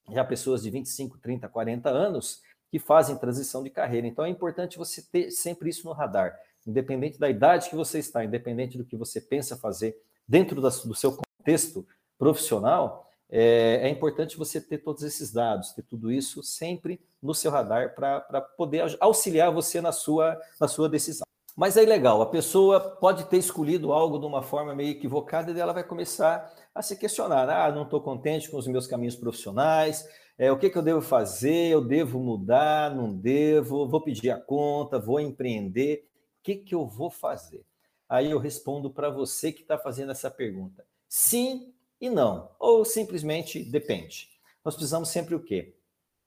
já 0.08 0.24
pessoas 0.24 0.62
de 0.62 0.70
25, 0.70 1.18
30, 1.18 1.48
40 1.48 1.90
anos, 1.90 2.42
que 2.70 2.78
fazem 2.78 3.16
transição 3.16 3.64
de 3.64 3.70
carreira. 3.70 4.06
Então 4.06 4.24
é 4.24 4.28
importante 4.28 4.78
você 4.78 5.02
ter 5.02 5.32
sempre 5.32 5.68
isso 5.68 5.84
no 5.84 5.92
radar, 5.92 6.38
independente 6.66 7.18
da 7.18 7.28
idade 7.28 7.68
que 7.68 7.76
você 7.76 7.98
está, 7.98 8.24
independente 8.24 8.76
do 8.76 8.84
que 8.84 8.96
você 8.96 9.20
pensa 9.20 9.56
fazer 9.56 9.96
dentro 10.26 10.60
do 10.60 10.94
seu 10.94 11.16
contexto 11.16 11.86
profissional, 12.18 13.10
é, 13.30 13.80
é, 13.82 13.88
importante 13.88 14.36
você 14.36 14.60
ter 14.60 14.78
todos 14.78 15.02
esses 15.02 15.32
dados, 15.32 15.72
ter 15.72 15.82
tudo 15.82 16.10
isso 16.10 16.42
sempre 16.42 17.00
no 17.22 17.34
seu 17.34 17.50
radar 17.50 17.94
para 17.94 18.40
poder 18.40 18.96
auxiliar 18.98 19.52
você 19.52 19.80
na 19.80 19.92
sua, 19.92 20.38
na 20.60 20.66
sua 20.66 20.88
decisão. 20.88 21.24
Mas 21.56 21.76
aí 21.76 21.86
legal, 21.86 22.22
a 22.22 22.26
pessoa 22.26 22.80
pode 22.80 23.24
ter 23.24 23.36
escolhido 23.38 23.92
algo 23.92 24.18
de 24.18 24.26
uma 24.26 24.42
forma 24.42 24.74
meio 24.74 24.90
equivocada 24.90 25.52
e 25.52 25.60
ela 25.60 25.72
vai 25.72 25.84
começar 25.84 26.50
a 26.74 26.82
se 26.82 26.96
questionar. 26.96 27.48
Ah, 27.48 27.70
não 27.70 27.82
estou 27.82 28.00
contente 28.00 28.50
com 28.50 28.56
os 28.56 28.66
meus 28.66 28.86
caminhos 28.86 29.16
profissionais, 29.16 30.04
é, 30.40 30.50
o 30.50 30.56
que, 30.56 30.70
que 30.70 30.78
eu 30.78 30.82
devo 30.82 31.02
fazer? 31.02 31.68
Eu 31.68 31.84
devo 31.84 32.18
mudar? 32.18 32.94
Não 32.94 33.12
devo? 33.12 33.86
Vou 33.86 34.00
pedir 34.00 34.30
a 34.30 34.40
conta? 34.40 34.98
Vou 34.98 35.20
empreender? 35.20 36.08
Que, 36.42 36.56
que 36.56 36.74
eu 36.74 36.86
vou 36.86 37.10
fazer? 37.10 37.64
Aí 38.08 38.30
eu 38.30 38.38
respondo 38.38 38.90
para 38.90 39.08
você 39.10 39.52
que 39.52 39.62
está 39.62 39.78
fazendo 39.78 40.10
essa 40.12 40.30
pergunta. 40.30 40.84
Sim 41.08 41.72
e 42.00 42.08
não, 42.08 42.50
ou 42.58 42.84
simplesmente 42.84 43.62
depende. 43.62 44.28
Nós 44.64 44.74
precisamos 44.74 45.10
sempre 45.10 45.34
o 45.34 45.40
quê? 45.40 45.76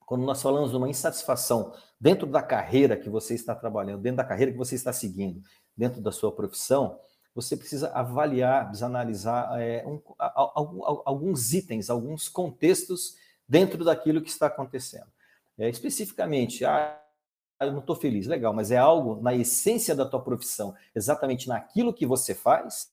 Quando 0.05 0.23
nós 0.23 0.41
falamos 0.41 0.69
de 0.69 0.77
uma 0.77 0.89
insatisfação 0.89 1.73
dentro 1.99 2.27
da 2.27 2.41
carreira 2.41 2.95
que 2.95 3.09
você 3.09 3.33
está 3.33 3.55
trabalhando, 3.55 4.01
dentro 4.01 4.17
da 4.17 4.23
carreira 4.23 4.51
que 4.51 4.57
você 4.57 4.75
está 4.75 4.93
seguindo, 4.93 5.41
dentro 5.75 6.01
da 6.01 6.11
sua 6.11 6.31
profissão, 6.31 6.99
você 7.33 7.57
precisa 7.57 7.89
avaliar, 7.91 8.65
precisa 8.65 8.85
analisar 8.85 9.59
é, 9.59 9.83
um, 9.87 10.01
alguns 11.05 11.53
itens, 11.53 11.89
alguns 11.89 12.29
contextos 12.29 13.15
dentro 13.47 13.83
daquilo 13.83 14.21
que 14.21 14.29
está 14.29 14.47
acontecendo. 14.47 15.07
É, 15.57 15.69
especificamente, 15.69 16.63
ah, 16.65 16.99
eu 17.65 17.71
não 17.71 17.79
estou 17.79 17.95
feliz, 17.95 18.27
legal, 18.27 18.53
mas 18.53 18.71
é 18.71 18.77
algo 18.77 19.21
na 19.21 19.33
essência 19.33 19.95
da 19.95 20.05
tua 20.05 20.21
profissão, 20.21 20.73
exatamente 20.95 21.47
naquilo 21.47 21.93
que 21.93 22.05
você 22.05 22.33
faz, 22.33 22.91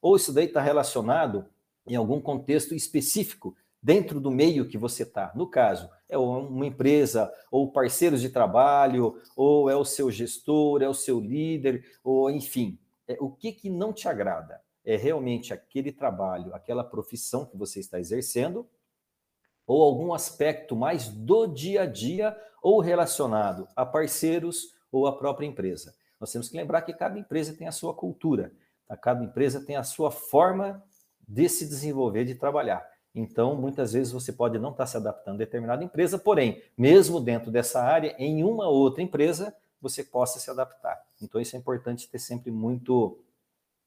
ou 0.00 0.16
isso 0.16 0.32
daí 0.32 0.46
está 0.46 0.60
relacionado 0.60 1.46
em 1.86 1.96
algum 1.96 2.20
contexto 2.20 2.74
específico 2.74 3.56
dentro 3.82 4.20
do 4.20 4.30
meio 4.30 4.66
que 4.66 4.76
você 4.76 5.04
está. 5.04 5.32
No 5.34 5.46
caso, 5.46 5.88
é 6.08 6.18
uma 6.18 6.66
empresa, 6.66 7.32
ou 7.50 7.70
parceiros 7.70 8.20
de 8.20 8.28
trabalho, 8.28 9.20
ou 9.36 9.70
é 9.70 9.76
o 9.76 9.84
seu 9.84 10.10
gestor, 10.10 10.82
é 10.82 10.88
o 10.88 10.94
seu 10.94 11.20
líder, 11.20 11.84
ou 12.02 12.30
enfim, 12.30 12.78
é, 13.06 13.16
o 13.20 13.30
que, 13.30 13.52
que 13.52 13.70
não 13.70 13.92
te 13.92 14.08
agrada? 14.08 14.60
É 14.84 14.96
realmente 14.96 15.52
aquele 15.52 15.92
trabalho, 15.92 16.54
aquela 16.54 16.82
profissão 16.82 17.44
que 17.44 17.56
você 17.56 17.80
está 17.80 17.98
exercendo, 17.98 18.68
ou 19.66 19.82
algum 19.82 20.14
aspecto 20.14 20.76
mais 20.76 21.08
do 21.08 21.46
dia 21.46 21.82
a 21.82 21.86
dia 21.86 22.36
ou 22.62 22.80
relacionado 22.80 23.66
a 23.74 23.84
parceiros 23.84 24.74
ou 24.92 25.06
a 25.06 25.16
própria 25.16 25.46
empresa. 25.46 25.94
Nós 26.20 26.32
temos 26.32 26.48
que 26.48 26.56
lembrar 26.56 26.82
que 26.82 26.92
cada 26.92 27.18
empresa 27.18 27.54
tem 27.54 27.66
a 27.66 27.72
sua 27.72 27.92
cultura, 27.92 28.52
tá? 28.86 28.96
cada 28.96 29.24
empresa 29.24 29.60
tem 29.60 29.76
a 29.76 29.82
sua 29.82 30.10
forma 30.10 30.82
de 31.26 31.48
se 31.48 31.66
desenvolver, 31.66 32.24
de 32.24 32.34
trabalhar. 32.34 32.86
Então, 33.14 33.56
muitas 33.56 33.92
vezes 33.92 34.12
você 34.12 34.32
pode 34.32 34.58
não 34.58 34.70
estar 34.70 34.86
se 34.86 34.96
adaptando 34.96 35.36
a 35.36 35.38
determinada 35.38 35.82
empresa, 35.82 36.18
porém, 36.18 36.62
mesmo 36.76 37.20
dentro 37.20 37.50
dessa 37.50 37.82
área, 37.82 38.14
em 38.18 38.44
uma 38.44 38.68
outra 38.68 39.02
empresa, 39.02 39.54
você 39.80 40.04
possa 40.04 40.38
se 40.38 40.50
adaptar. 40.50 41.02
Então, 41.20 41.40
isso 41.40 41.56
é 41.56 41.58
importante 41.58 42.08
ter 42.08 42.18
sempre 42.18 42.50
muito, 42.50 43.18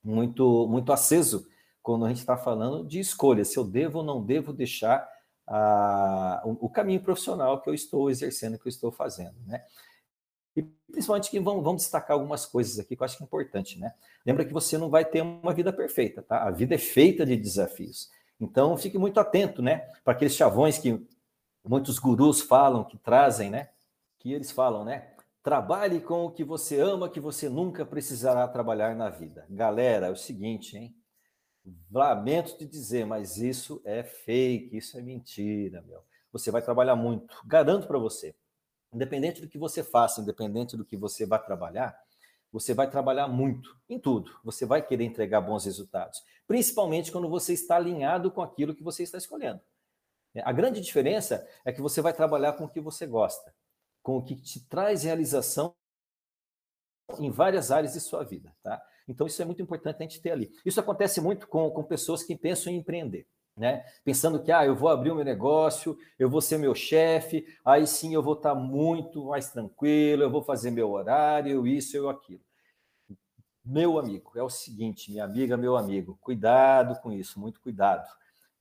muito, 0.04 0.68
muito 0.68 0.92
aceso 0.92 1.48
quando 1.82 2.06
a 2.06 2.10
gente 2.10 2.20
está 2.20 2.38
falando 2.38 2.86
de 2.86 3.00
escolha, 3.00 3.46
se 3.46 3.58
eu 3.58 3.64
devo 3.64 4.00
ou 4.00 4.04
não 4.04 4.24
devo 4.24 4.52
deixar 4.52 5.08
a, 5.50 6.42
o, 6.46 6.68
o, 6.68 6.70
caminho 6.70 7.02
profissional 7.02 7.60
que 7.60 7.68
eu 7.68 7.74
estou 7.74 8.10
exercendo, 8.12 8.60
que 8.60 8.68
eu 8.68 8.70
estou 8.70 8.92
fazendo, 8.92 9.36
né? 9.48 9.64
E 10.56 10.62
principalmente 10.62 11.32
que 11.32 11.40
vamos, 11.40 11.64
vamos, 11.64 11.82
destacar 11.82 12.16
algumas 12.16 12.46
coisas 12.46 12.78
aqui 12.78 12.96
que 12.96 13.02
eu 13.02 13.06
acho 13.06 13.18
que 13.18 13.24
é 13.24 13.26
importante, 13.26 13.80
né? 13.80 13.94
Lembra 14.24 14.46
que 14.46 14.54
você 14.54 14.78
não 14.78 14.90
vai 14.90 15.04
ter 15.04 15.22
uma 15.22 15.54
vida 15.54 15.74
perfeita, 15.74 16.22
tá? 16.22 16.44
A 16.44 16.52
vida 16.52 16.76
é 16.76 16.78
feita 16.78 17.26
de 17.26 17.36
desafios. 17.36 18.12
Então, 18.40 18.78
fique 18.78 18.98
muito 18.98 19.20
atento, 19.20 19.62
né? 19.62 19.80
Para 20.04 20.14
aqueles 20.14 20.36
chavões 20.36 20.78
que 20.78 21.04
muitos 21.68 21.98
gurus 21.98 22.42
falam, 22.42 22.84
que 22.84 22.98
trazem, 22.98 23.50
né? 23.50 23.70
Que 24.20 24.32
eles 24.32 24.52
falam, 24.52 24.86
né? 24.86 25.14
Trabalhe 25.42 26.00
com 26.00 26.26
o 26.26 26.32
que 26.32 26.44
você 26.44 26.80
ama, 26.80 27.10
que 27.10 27.20
você 27.20 27.50
nunca 27.50 27.86
precisará 27.86 28.48
trabalhar 28.48 28.96
na 28.96 29.10
vida. 29.10 29.48
Galera, 29.50 30.08
é 30.08 30.12
o 30.12 30.16
seguinte, 30.16 30.78
hein? 30.78 30.96
Lamento 31.92 32.58
te 32.58 32.66
dizer, 32.66 33.06
mas 33.06 33.38
isso 33.38 33.82
é 33.86 34.04
fake, 34.04 34.78
isso 34.78 34.98
é 34.98 35.02
mentira, 35.02 35.82
meu. 35.82 36.04
Você 36.32 36.52
vai 36.52 36.62
trabalhar 36.62 36.96
muito, 36.96 37.34
garanto 37.46 37.88
para 37.88 37.98
você. 37.98 38.36
Independente 38.94 39.42
do 39.42 39.48
que 39.48 39.58
você 39.58 39.84
faça, 39.84 40.22
independente 40.22 40.76
do 40.76 40.86
que 40.86 40.98
você 40.98 41.26
vai 41.26 41.44
trabalhar, 41.44 41.98
você 42.52 42.74
vai 42.74 42.90
trabalhar 42.90 43.28
muito 43.28 43.78
em 43.88 44.00
tudo. 44.00 44.32
Você 44.44 44.66
vai 44.66 44.86
querer 44.86 45.04
entregar 45.04 45.42
bons 45.42 45.66
resultados, 45.66 46.24
principalmente 46.48 47.12
quando 47.12 47.30
você 47.30 47.54
está 47.54 47.76
alinhado 47.76 48.32
com 48.32 48.42
aquilo 48.42 48.76
que 48.76 48.84
você 48.84 49.04
está 49.04 49.18
escolhendo. 49.18 49.62
A 50.44 50.52
grande 50.52 50.80
diferença 50.82 51.48
é 51.66 51.72
que 51.72 51.82
você 51.82 52.02
vai 52.02 52.14
trabalhar 52.14 52.54
com 52.54 52.66
o 52.66 52.70
que 52.70 52.80
você 52.80 53.06
gosta, 53.06 53.54
com 54.02 54.18
o 54.18 54.24
que 54.24 54.36
te 54.36 54.68
traz 54.68 55.04
realização 55.04 55.76
em 57.18 57.32
várias 57.32 57.72
áreas 57.72 57.94
de 57.94 58.00
sua 58.00 58.24
vida, 58.24 58.56
tá? 58.62 58.82
Então 59.10 59.26
isso 59.26 59.42
é 59.42 59.46
muito 59.46 59.62
importante 59.62 59.98
a 60.00 60.04
gente 60.04 60.22
ter 60.22 60.32
ali. 60.32 60.52
Isso 60.64 60.80
acontece 60.80 61.20
muito 61.20 61.48
com, 61.48 61.70
com 61.72 61.84
pessoas 61.84 62.24
que 62.24 62.36
pensam 62.36 62.72
em 62.72 62.78
empreender. 62.78 63.26
Né? 63.58 63.84
Pensando 64.06 64.42
que 64.42 64.52
ah, 64.54 64.66
eu 64.66 64.76
vou 64.76 64.88
abrir 64.88 65.12
o 65.12 65.16
meu 65.16 65.26
negócio, 65.26 65.98
eu 66.18 66.30
vou 66.30 66.40
ser 66.40 66.58
meu 66.58 66.74
chefe, 66.74 67.46
aí 67.66 67.86
sim 67.86 68.14
eu 68.14 68.24
vou 68.24 68.36
estar 68.36 68.56
muito 68.56 69.26
mais 69.26 69.50
tranquilo, 69.52 70.24
eu 70.24 70.32
vou 70.32 70.42
fazer 70.42 70.72
meu 70.72 70.90
horário, 70.92 71.68
isso, 71.68 71.98
eu 71.98 72.08
aquilo. 72.08 72.40
Meu 73.66 74.00
amigo, 74.00 74.32
é 74.36 74.42
o 74.42 74.50
seguinte, 74.50 75.12
minha 75.12 75.26
amiga, 75.26 75.58
meu 75.58 75.76
amigo, 75.76 76.18
cuidado 76.22 77.00
com 77.02 77.12
isso, 77.12 77.40
muito 77.40 77.60
cuidado. 77.60 78.08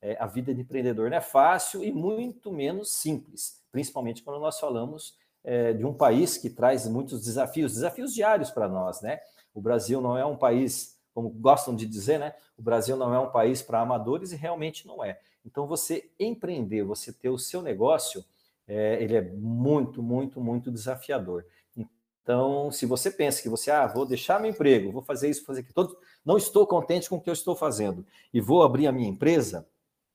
É, 0.01 0.17
a 0.19 0.27
vida 0.27 0.53
de 0.53 0.63
empreendedor 0.63 1.11
não 1.11 1.17
é 1.17 1.21
fácil 1.21 1.85
e 1.85 1.93
muito 1.93 2.53
menos 2.53 2.93
simples, 2.93 3.63
principalmente 3.71 4.23
quando 4.23 4.41
nós 4.41 4.59
falamos 4.59 5.17
é, 5.45 5.73
de 5.73 5.85
um 5.85 5.95
país 5.95 6.37
que 6.37 6.51
traz 6.51 6.87
muitos 6.89 7.23
desafios, 7.23 7.75
desafios 7.75 8.13
diários 8.13 8.51
para 8.51 8.69
nós, 8.69 9.01
né? 9.01 9.21
O 9.59 9.63
Brasil 9.63 10.01
não 10.01 10.17
é 10.17 10.25
um 10.25 10.37
país 10.37 10.99
como 11.13 11.31
gostam 11.31 11.75
de 11.75 11.85
dizer, 11.85 12.19
né? 12.21 12.33
O 12.57 12.63
Brasil 12.63 12.97
não 12.97 13.13
é 13.13 13.19
um 13.19 13.29
país 13.29 13.61
para 13.61 13.81
amadores 13.81 14.31
e 14.31 14.37
realmente 14.37 14.87
não 14.87 15.05
é. 15.05 15.19
Então, 15.45 15.67
você 15.67 16.09
empreender, 16.19 16.85
você 16.85 17.13
ter 17.13 17.29
o 17.29 17.39
seu 17.39 17.61
negócio, 17.61 18.25
é, 18.69 19.03
ele 19.03 19.17
é 19.17 19.21
muito, 19.21 20.01
muito, 20.01 20.41
muito 20.41 20.71
desafiador. 20.71 21.45
Então, 21.77 22.71
se 22.71 22.87
você 22.87 23.11
pensa 23.11 23.43
que 23.43 23.49
você, 23.49 23.69
ah, 23.69 23.87
vou 23.87 24.07
deixar 24.07 24.39
meu 24.39 24.51
emprego, 24.51 24.93
vou 24.93 25.03
fazer 25.03 25.29
isso, 25.29 25.45
fazer 25.45 25.63
aquilo, 25.63 25.97
não 26.25 26.37
estou 26.37 26.65
contente 26.69 27.09
com 27.09 27.17
o 27.17 27.21
que 27.21 27.31
eu 27.31 27.35
estou 27.35 27.57
fazendo 27.57 28.07
e 28.33 28.41
vou 28.41 28.63
abrir 28.63 28.87
a 28.87 28.93
minha 28.93 29.09
empresa, 29.09 29.67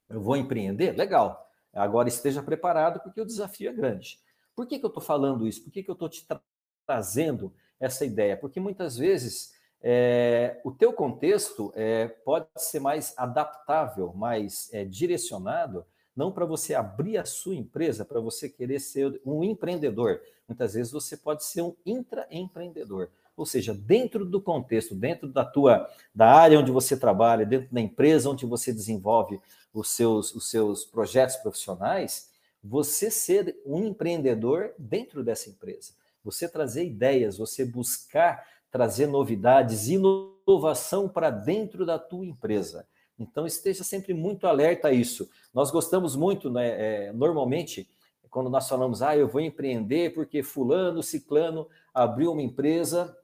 eu 0.07 0.21
vou 0.21 0.37
empreender, 0.37 0.95
legal. 0.95 1.49
Agora 1.73 2.07
esteja 2.07 2.41
preparado 2.41 3.01
porque 3.01 3.19
o 3.19 3.25
desafio 3.25 3.69
é 3.69 3.73
grande. 3.73 4.19
Por 4.55 4.67
que, 4.67 4.79
que 4.79 4.85
eu 4.85 4.89
estou 4.89 5.03
falando 5.03 5.45
isso? 5.45 5.63
Por 5.63 5.71
que, 5.71 5.83
que 5.83 5.89
eu 5.89 5.93
estou 5.93 6.07
te 6.07 6.25
tra 6.25 6.39
trazendo 6.85 7.53
essa 7.83 8.05
ideia? 8.05 8.37
Porque 8.37 8.59
muitas 8.59 8.97
vezes 8.97 9.53
é, 9.81 10.61
o 10.63 10.71
teu 10.71 10.93
contexto 10.93 11.73
é, 11.75 12.07
pode 12.07 12.47
ser 12.55 12.79
mais 12.79 13.13
adaptável, 13.17 14.13
mais 14.15 14.69
é, 14.73 14.85
direcionado, 14.85 15.85
não 16.15 16.31
para 16.31 16.45
você 16.45 16.73
abrir 16.73 17.17
a 17.17 17.25
sua 17.25 17.55
empresa, 17.55 18.05
para 18.05 18.21
você 18.21 18.47
querer 18.47 18.79
ser 18.79 19.19
um 19.25 19.43
empreendedor. 19.43 20.21
Muitas 20.47 20.73
vezes 20.73 20.91
você 20.91 21.17
pode 21.17 21.43
ser 21.43 21.61
um 21.63 21.75
intraempreendedor. 21.85 23.09
Ou 23.35 23.45
seja, 23.45 23.73
dentro 23.73 24.23
do 24.23 24.39
contexto, 24.39 24.93
dentro 24.93 25.27
da 25.27 25.43
tua 25.43 25.89
da 26.13 26.31
área 26.31 26.59
onde 26.59 26.71
você 26.71 26.95
trabalha, 26.95 27.45
dentro 27.45 27.67
da 27.73 27.81
empresa 27.81 28.29
onde 28.29 28.45
você 28.45 28.71
desenvolve 28.71 29.41
os 29.73 29.89
seus, 29.89 30.33
os 30.35 30.49
seus 30.49 30.85
projetos 30.85 31.35
profissionais, 31.37 32.29
você 32.63 33.09
ser 33.09 33.59
um 33.65 33.83
empreendedor 33.83 34.73
dentro 34.77 35.23
dessa 35.23 35.49
empresa. 35.49 35.93
Você 36.23 36.47
trazer 36.47 36.85
ideias, 36.85 37.37
você 37.37 37.65
buscar 37.65 38.45
trazer 38.71 39.07
novidades, 39.07 39.87
inovação 39.87 41.07
para 41.07 41.29
dentro 41.29 41.85
da 41.85 41.99
tua 41.99 42.25
empresa. 42.25 42.87
Então 43.19 43.45
esteja 43.45 43.83
sempre 43.83 44.13
muito 44.13 44.47
alerta 44.47 44.87
a 44.87 44.91
isso. 44.91 45.29
Nós 45.53 45.69
gostamos 45.69 46.15
muito, 46.15 46.49
né, 46.49 47.07
é, 47.07 47.13
normalmente, 47.13 47.87
quando 48.29 48.49
nós 48.49 48.67
falamos, 48.67 49.01
ah, 49.03 49.15
eu 49.15 49.27
vou 49.27 49.41
empreender 49.41 50.13
porque 50.13 50.41
fulano, 50.41 51.03
ciclano 51.03 51.67
abriu 51.93 52.31
uma 52.31 52.41
empresa 52.41 53.15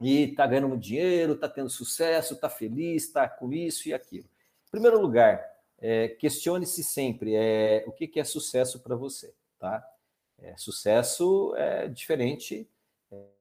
e 0.00 0.30
está 0.30 0.46
ganhando 0.46 0.76
dinheiro, 0.76 1.34
está 1.34 1.48
tendo 1.48 1.70
sucesso, 1.70 2.34
está 2.34 2.48
feliz, 2.48 3.04
está 3.04 3.28
com 3.28 3.52
isso 3.52 3.88
e 3.88 3.94
aquilo. 3.94 4.24
Em 4.66 4.70
primeiro 4.70 5.00
lugar, 5.00 5.40
é, 5.78 6.08
questione-se 6.08 6.82
sempre 6.82 7.34
é, 7.34 7.84
o 7.86 7.92
que, 7.92 8.08
que 8.08 8.18
é 8.18 8.24
sucesso 8.24 8.80
para 8.80 8.96
você, 8.96 9.32
tá? 9.58 9.86
É, 10.42 10.54
sucesso 10.56 11.54
é 11.56 11.86
diferente 11.88 12.68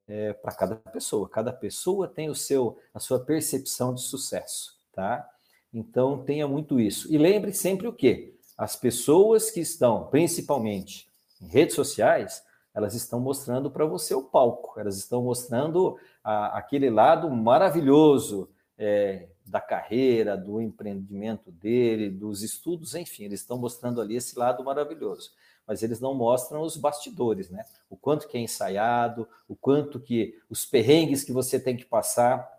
é, 0.07 0.33
para 0.33 0.53
cada 0.53 0.75
pessoa. 0.75 1.29
Cada 1.29 1.53
pessoa 1.53 2.07
tem 2.07 2.29
o 2.29 2.35
seu, 2.35 2.77
a 2.93 2.99
sua 2.99 3.19
percepção 3.19 3.93
de 3.93 4.01
sucesso, 4.01 4.77
tá? 4.93 5.27
Então 5.73 6.23
tenha 6.23 6.47
muito 6.47 6.79
isso. 6.79 7.12
E 7.13 7.17
lembre 7.17 7.53
sempre 7.53 7.88
o 7.88 7.93
quê? 7.93 8.35
As 8.57 8.75
pessoas 8.75 9.51
que 9.51 9.62
estão, 9.62 10.07
principalmente 10.07 11.09
em 11.41 11.47
redes 11.47 11.75
sociais, 11.75 12.43
elas 12.73 12.93
estão 12.93 13.19
mostrando 13.19 13.71
para 13.71 13.85
você 13.85 14.13
o 14.13 14.23
palco, 14.23 14.79
elas 14.79 14.97
estão 14.97 15.23
mostrando 15.23 15.97
a, 16.23 16.57
aquele 16.57 16.89
lado 16.89 17.29
maravilhoso 17.29 18.49
é, 18.77 19.29
da 19.45 19.62
carreira, 19.62 20.35
do 20.35 20.62
empreendimento 20.62 21.51
dele, 21.51 22.09
dos 22.09 22.43
estudos, 22.43 22.95
enfim, 22.95 23.23
eles 23.23 23.41
estão 23.41 23.57
mostrando 23.57 24.01
ali 24.01 24.15
esse 24.15 24.38
lado 24.38 24.63
maravilhoso 24.63 25.31
mas 25.69 25.84
eles 25.84 25.99
não 25.99 26.15
mostram 26.15 26.63
os 26.63 26.75
bastidores, 26.75 27.51
né? 27.51 27.63
O 27.88 27.95
quanto 27.95 28.27
que 28.27 28.36
é 28.36 28.41
ensaiado, 28.41 29.29
o 29.47 29.55
quanto 29.55 29.99
que 29.99 30.36
os 30.49 30.65
perrengues 30.65 31.23
que 31.23 31.32
você 31.32 31.60
tem 31.60 31.77
que 31.77 31.86
passar, 31.86 32.51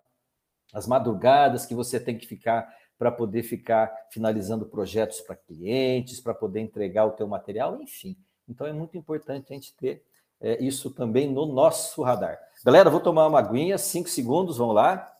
as 0.72 0.86
madrugadas 0.86 1.66
que 1.66 1.74
você 1.74 1.98
tem 1.98 2.16
que 2.16 2.24
ficar 2.24 2.72
para 2.96 3.10
poder 3.10 3.42
ficar 3.42 3.92
finalizando 4.12 4.64
projetos 4.64 5.20
para 5.22 5.34
clientes, 5.34 6.20
para 6.20 6.32
poder 6.32 6.60
entregar 6.60 7.04
o 7.04 7.10
teu 7.10 7.26
material, 7.26 7.82
enfim. 7.82 8.16
Então 8.48 8.64
é 8.64 8.72
muito 8.72 8.96
importante 8.96 9.52
a 9.52 9.54
gente 9.54 9.74
ter 9.74 10.04
é, 10.40 10.62
isso 10.62 10.88
também 10.88 11.28
no 11.28 11.46
nosso 11.46 12.04
radar. 12.04 12.38
Galera, 12.64 12.90
vou 12.90 13.00
tomar 13.00 13.26
uma 13.26 13.40
aguinha, 13.40 13.76
cinco 13.76 14.08
segundos, 14.08 14.56
vamos 14.56 14.76
lá. 14.76 15.12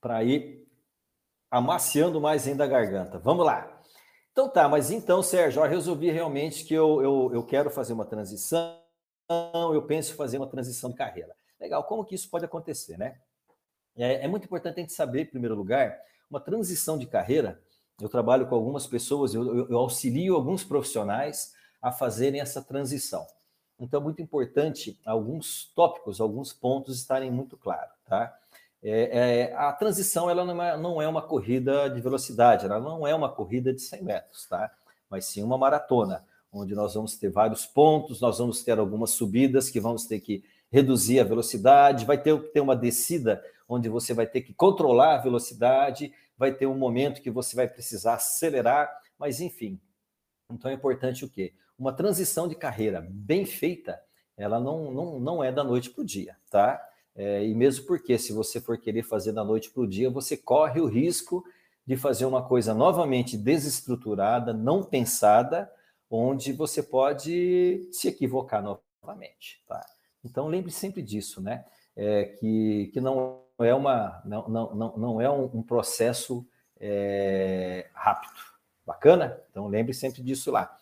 Para 0.00 0.24
ir 0.24 0.66
amaciando 1.50 2.18
mais 2.22 2.48
ainda 2.48 2.64
a 2.64 2.66
garganta. 2.66 3.18
Vamos 3.18 3.44
lá. 3.44 3.77
Então 4.38 4.48
tá, 4.48 4.68
mas 4.68 4.92
então, 4.92 5.20
Sérgio, 5.20 5.64
eu 5.64 5.68
resolvi 5.68 6.12
realmente 6.12 6.64
que 6.64 6.72
eu, 6.72 7.02
eu, 7.02 7.30
eu 7.34 7.42
quero 7.42 7.68
fazer 7.68 7.92
uma 7.92 8.04
transição, 8.04 8.78
eu 9.74 9.82
penso 9.82 10.12
em 10.12 10.16
fazer 10.16 10.36
uma 10.36 10.46
transição 10.46 10.90
de 10.90 10.96
carreira. 10.96 11.34
Legal, 11.58 11.82
como 11.82 12.04
que 12.04 12.14
isso 12.14 12.30
pode 12.30 12.44
acontecer, 12.44 12.96
né? 12.96 13.18
É, 13.96 14.24
é 14.24 14.28
muito 14.28 14.44
importante 14.44 14.78
a 14.78 14.80
gente 14.80 14.92
saber, 14.92 15.22
em 15.22 15.26
primeiro 15.26 15.56
lugar, 15.56 15.98
uma 16.30 16.38
transição 16.38 16.96
de 16.96 17.04
carreira. 17.04 17.60
Eu 18.00 18.08
trabalho 18.08 18.46
com 18.46 18.54
algumas 18.54 18.86
pessoas, 18.86 19.34
eu, 19.34 19.44
eu, 19.44 19.70
eu 19.70 19.78
auxilio 19.78 20.36
alguns 20.36 20.62
profissionais 20.62 21.52
a 21.82 21.90
fazerem 21.90 22.40
essa 22.40 22.62
transição. 22.62 23.26
Então, 23.76 24.00
é 24.00 24.04
muito 24.04 24.22
importante 24.22 25.00
alguns 25.04 25.72
tópicos, 25.74 26.20
alguns 26.20 26.52
pontos 26.52 26.96
estarem 26.96 27.28
muito 27.28 27.56
claros, 27.56 27.96
tá? 28.06 28.38
É, 28.82 29.48
é, 29.48 29.54
a 29.54 29.72
transição 29.72 30.30
ela 30.30 30.44
não 30.44 30.62
é, 30.62 30.76
não 30.76 31.02
é, 31.02 31.08
uma 31.08 31.22
corrida 31.22 31.90
de 31.90 32.00
velocidade, 32.00 32.64
ela 32.64 32.78
não 32.78 33.06
é 33.06 33.14
uma 33.14 33.28
corrida 33.28 33.72
de 33.72 33.82
100 33.82 34.02
metros, 34.02 34.46
tá? 34.46 34.70
Mas 35.10 35.26
sim 35.26 35.42
uma 35.42 35.58
maratona, 35.58 36.24
onde 36.52 36.74
nós 36.74 36.94
vamos 36.94 37.16
ter 37.16 37.28
vários 37.28 37.66
pontos, 37.66 38.20
nós 38.20 38.38
vamos 38.38 38.62
ter 38.62 38.78
algumas 38.78 39.10
subidas 39.10 39.68
que 39.68 39.80
vamos 39.80 40.06
ter 40.06 40.20
que 40.20 40.44
reduzir 40.70 41.18
a 41.18 41.24
velocidade, 41.24 42.04
vai 42.04 42.18
ter, 42.18 42.38
ter 42.50 42.60
uma 42.60 42.76
descida 42.76 43.42
onde 43.68 43.88
você 43.88 44.14
vai 44.14 44.26
ter 44.26 44.42
que 44.42 44.54
controlar 44.54 45.16
a 45.16 45.22
velocidade, 45.22 46.12
vai 46.36 46.52
ter 46.52 46.66
um 46.66 46.76
momento 46.78 47.20
que 47.20 47.30
você 47.30 47.56
vai 47.56 47.66
precisar 47.66 48.14
acelerar, 48.14 48.90
mas 49.18 49.40
enfim. 49.40 49.80
Então 50.50 50.70
é 50.70 50.74
importante 50.74 51.24
o 51.24 51.28
quê? 51.28 51.52
Uma 51.78 51.92
transição 51.92 52.48
de 52.48 52.54
carreira 52.54 53.06
bem 53.10 53.44
feita, 53.44 54.00
ela 54.36 54.60
não, 54.60 54.92
não, 54.92 55.20
não 55.20 55.44
é 55.44 55.50
da 55.50 55.64
noite 55.64 55.90
para 55.90 56.02
o 56.02 56.06
dia, 56.06 56.36
tá? 56.48 56.80
É, 57.18 57.44
e 57.44 57.52
mesmo 57.52 57.84
porque, 57.84 58.16
se 58.16 58.32
você 58.32 58.60
for 58.60 58.78
querer 58.78 59.02
fazer 59.02 59.32
da 59.32 59.42
noite 59.42 59.70
para 59.70 59.82
o 59.82 59.88
dia, 59.88 60.08
você 60.08 60.36
corre 60.36 60.80
o 60.80 60.86
risco 60.86 61.44
de 61.84 61.96
fazer 61.96 62.24
uma 62.24 62.46
coisa 62.46 62.72
novamente 62.72 63.36
desestruturada, 63.36 64.52
não 64.52 64.84
pensada, 64.84 65.68
onde 66.08 66.52
você 66.52 66.80
pode 66.80 67.88
se 67.90 68.06
equivocar 68.06 68.62
novamente. 68.62 69.60
Tá? 69.66 69.84
Então, 70.24 70.46
lembre 70.46 70.70
sempre 70.70 71.02
disso, 71.02 71.42
né? 71.42 71.64
É, 71.96 72.24
que, 72.38 72.88
que 72.92 73.00
não 73.00 73.40
é, 73.58 73.74
uma, 73.74 74.22
não, 74.24 74.48
não, 74.48 74.96
não, 74.96 75.20
é 75.20 75.28
um, 75.28 75.50
um 75.54 75.62
processo 75.62 76.46
é, 76.78 77.88
rápido. 77.92 78.38
Bacana? 78.86 79.40
Então, 79.50 79.66
lembre 79.66 79.92
sempre 79.92 80.22
disso 80.22 80.52
lá. 80.52 80.78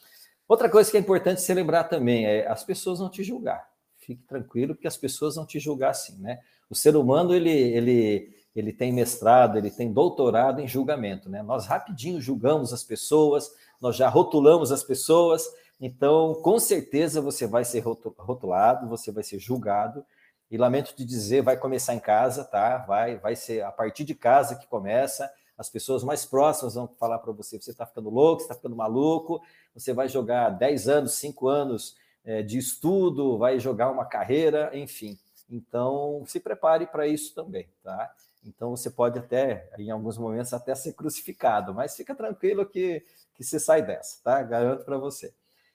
Outra 0.46 0.68
coisa 0.68 0.90
que 0.90 0.98
é 0.98 1.00
importante 1.00 1.40
se 1.40 1.54
lembrar 1.54 1.84
também 1.84 2.26
é 2.26 2.46
as 2.46 2.62
pessoas 2.62 3.00
não 3.00 3.08
te 3.08 3.24
julgar 3.24 3.66
fique 4.06 4.22
tranquilo, 4.22 4.74
porque 4.74 4.86
as 4.86 4.96
pessoas 4.96 5.34
vão 5.34 5.44
te 5.44 5.58
julgar 5.58 5.90
assim, 5.90 6.16
né? 6.20 6.38
O 6.70 6.74
ser 6.74 6.96
humano, 6.96 7.34
ele, 7.34 7.50
ele, 7.50 8.32
ele 8.54 8.72
tem 8.72 8.92
mestrado, 8.92 9.58
ele 9.58 9.70
tem 9.70 9.92
doutorado 9.92 10.60
em 10.60 10.68
julgamento, 10.68 11.28
né? 11.28 11.42
Nós 11.42 11.66
rapidinho 11.66 12.20
julgamos 12.20 12.72
as 12.72 12.84
pessoas, 12.84 13.50
nós 13.80 13.96
já 13.96 14.08
rotulamos 14.08 14.70
as 14.72 14.82
pessoas, 14.82 15.46
então, 15.80 16.34
com 16.36 16.58
certeza, 16.58 17.20
você 17.20 17.46
vai 17.46 17.64
ser 17.64 17.80
rotulado, 17.80 18.88
você 18.88 19.12
vai 19.12 19.22
ser 19.22 19.38
julgado, 19.38 20.04
E 20.50 20.56
lamento 20.56 20.94
te 20.94 21.04
dizer, 21.04 21.42
vai 21.42 21.56
começar 21.56 21.92
em 21.92 21.98
casa, 21.98 22.44
tá? 22.44 22.78
Vai, 22.78 23.18
vai 23.18 23.34
ser 23.34 23.64
a 23.64 23.72
partir 23.72 24.04
de 24.04 24.14
casa 24.14 24.54
que 24.54 24.66
começa. 24.68 25.28
As 25.58 25.68
pessoas 25.68 26.04
mais 26.04 26.24
próximas 26.24 26.74
vão 26.74 26.86
falar 27.00 27.18
para 27.18 27.32
você: 27.32 27.60
você 27.60 27.72
está 27.72 27.84
ficando 27.84 28.08
louco, 28.10 28.40
você 28.40 28.44
está 28.44 28.54
ficando 28.54 28.76
maluco, 28.76 29.42
você 29.74 29.92
vai 29.92 30.08
jogar 30.08 30.50
10 30.50 30.88
anos, 30.88 31.14
5 31.14 31.48
anos 31.48 31.96
é, 32.26 32.42
de 32.42 32.58
estudo, 32.58 33.38
vai 33.38 33.58
jogar 33.58 33.90
uma 33.90 34.04
carreira, 34.04 34.70
enfim. 34.76 35.16
Então, 35.48 36.24
se 36.26 36.40
prepare 36.40 36.86
para 36.86 37.06
isso 37.06 37.34
também, 37.34 37.68
tá? 37.82 38.12
Então, 38.44 38.70
você 38.76 38.90
pode 38.90 39.18
até, 39.18 39.70
em 39.78 39.90
alguns 39.90 40.18
momentos, 40.18 40.52
até 40.52 40.74
ser 40.74 40.92
crucificado, 40.92 41.72
mas 41.72 41.96
fica 41.96 42.14
tranquilo 42.14 42.66
que, 42.66 43.02
que 43.34 43.44
você 43.44 43.58
sai 43.58 43.80
dessa, 43.80 44.22
tá? 44.22 44.42
Garanto 44.42 44.84
para 44.84 44.98
você. 44.98 45.32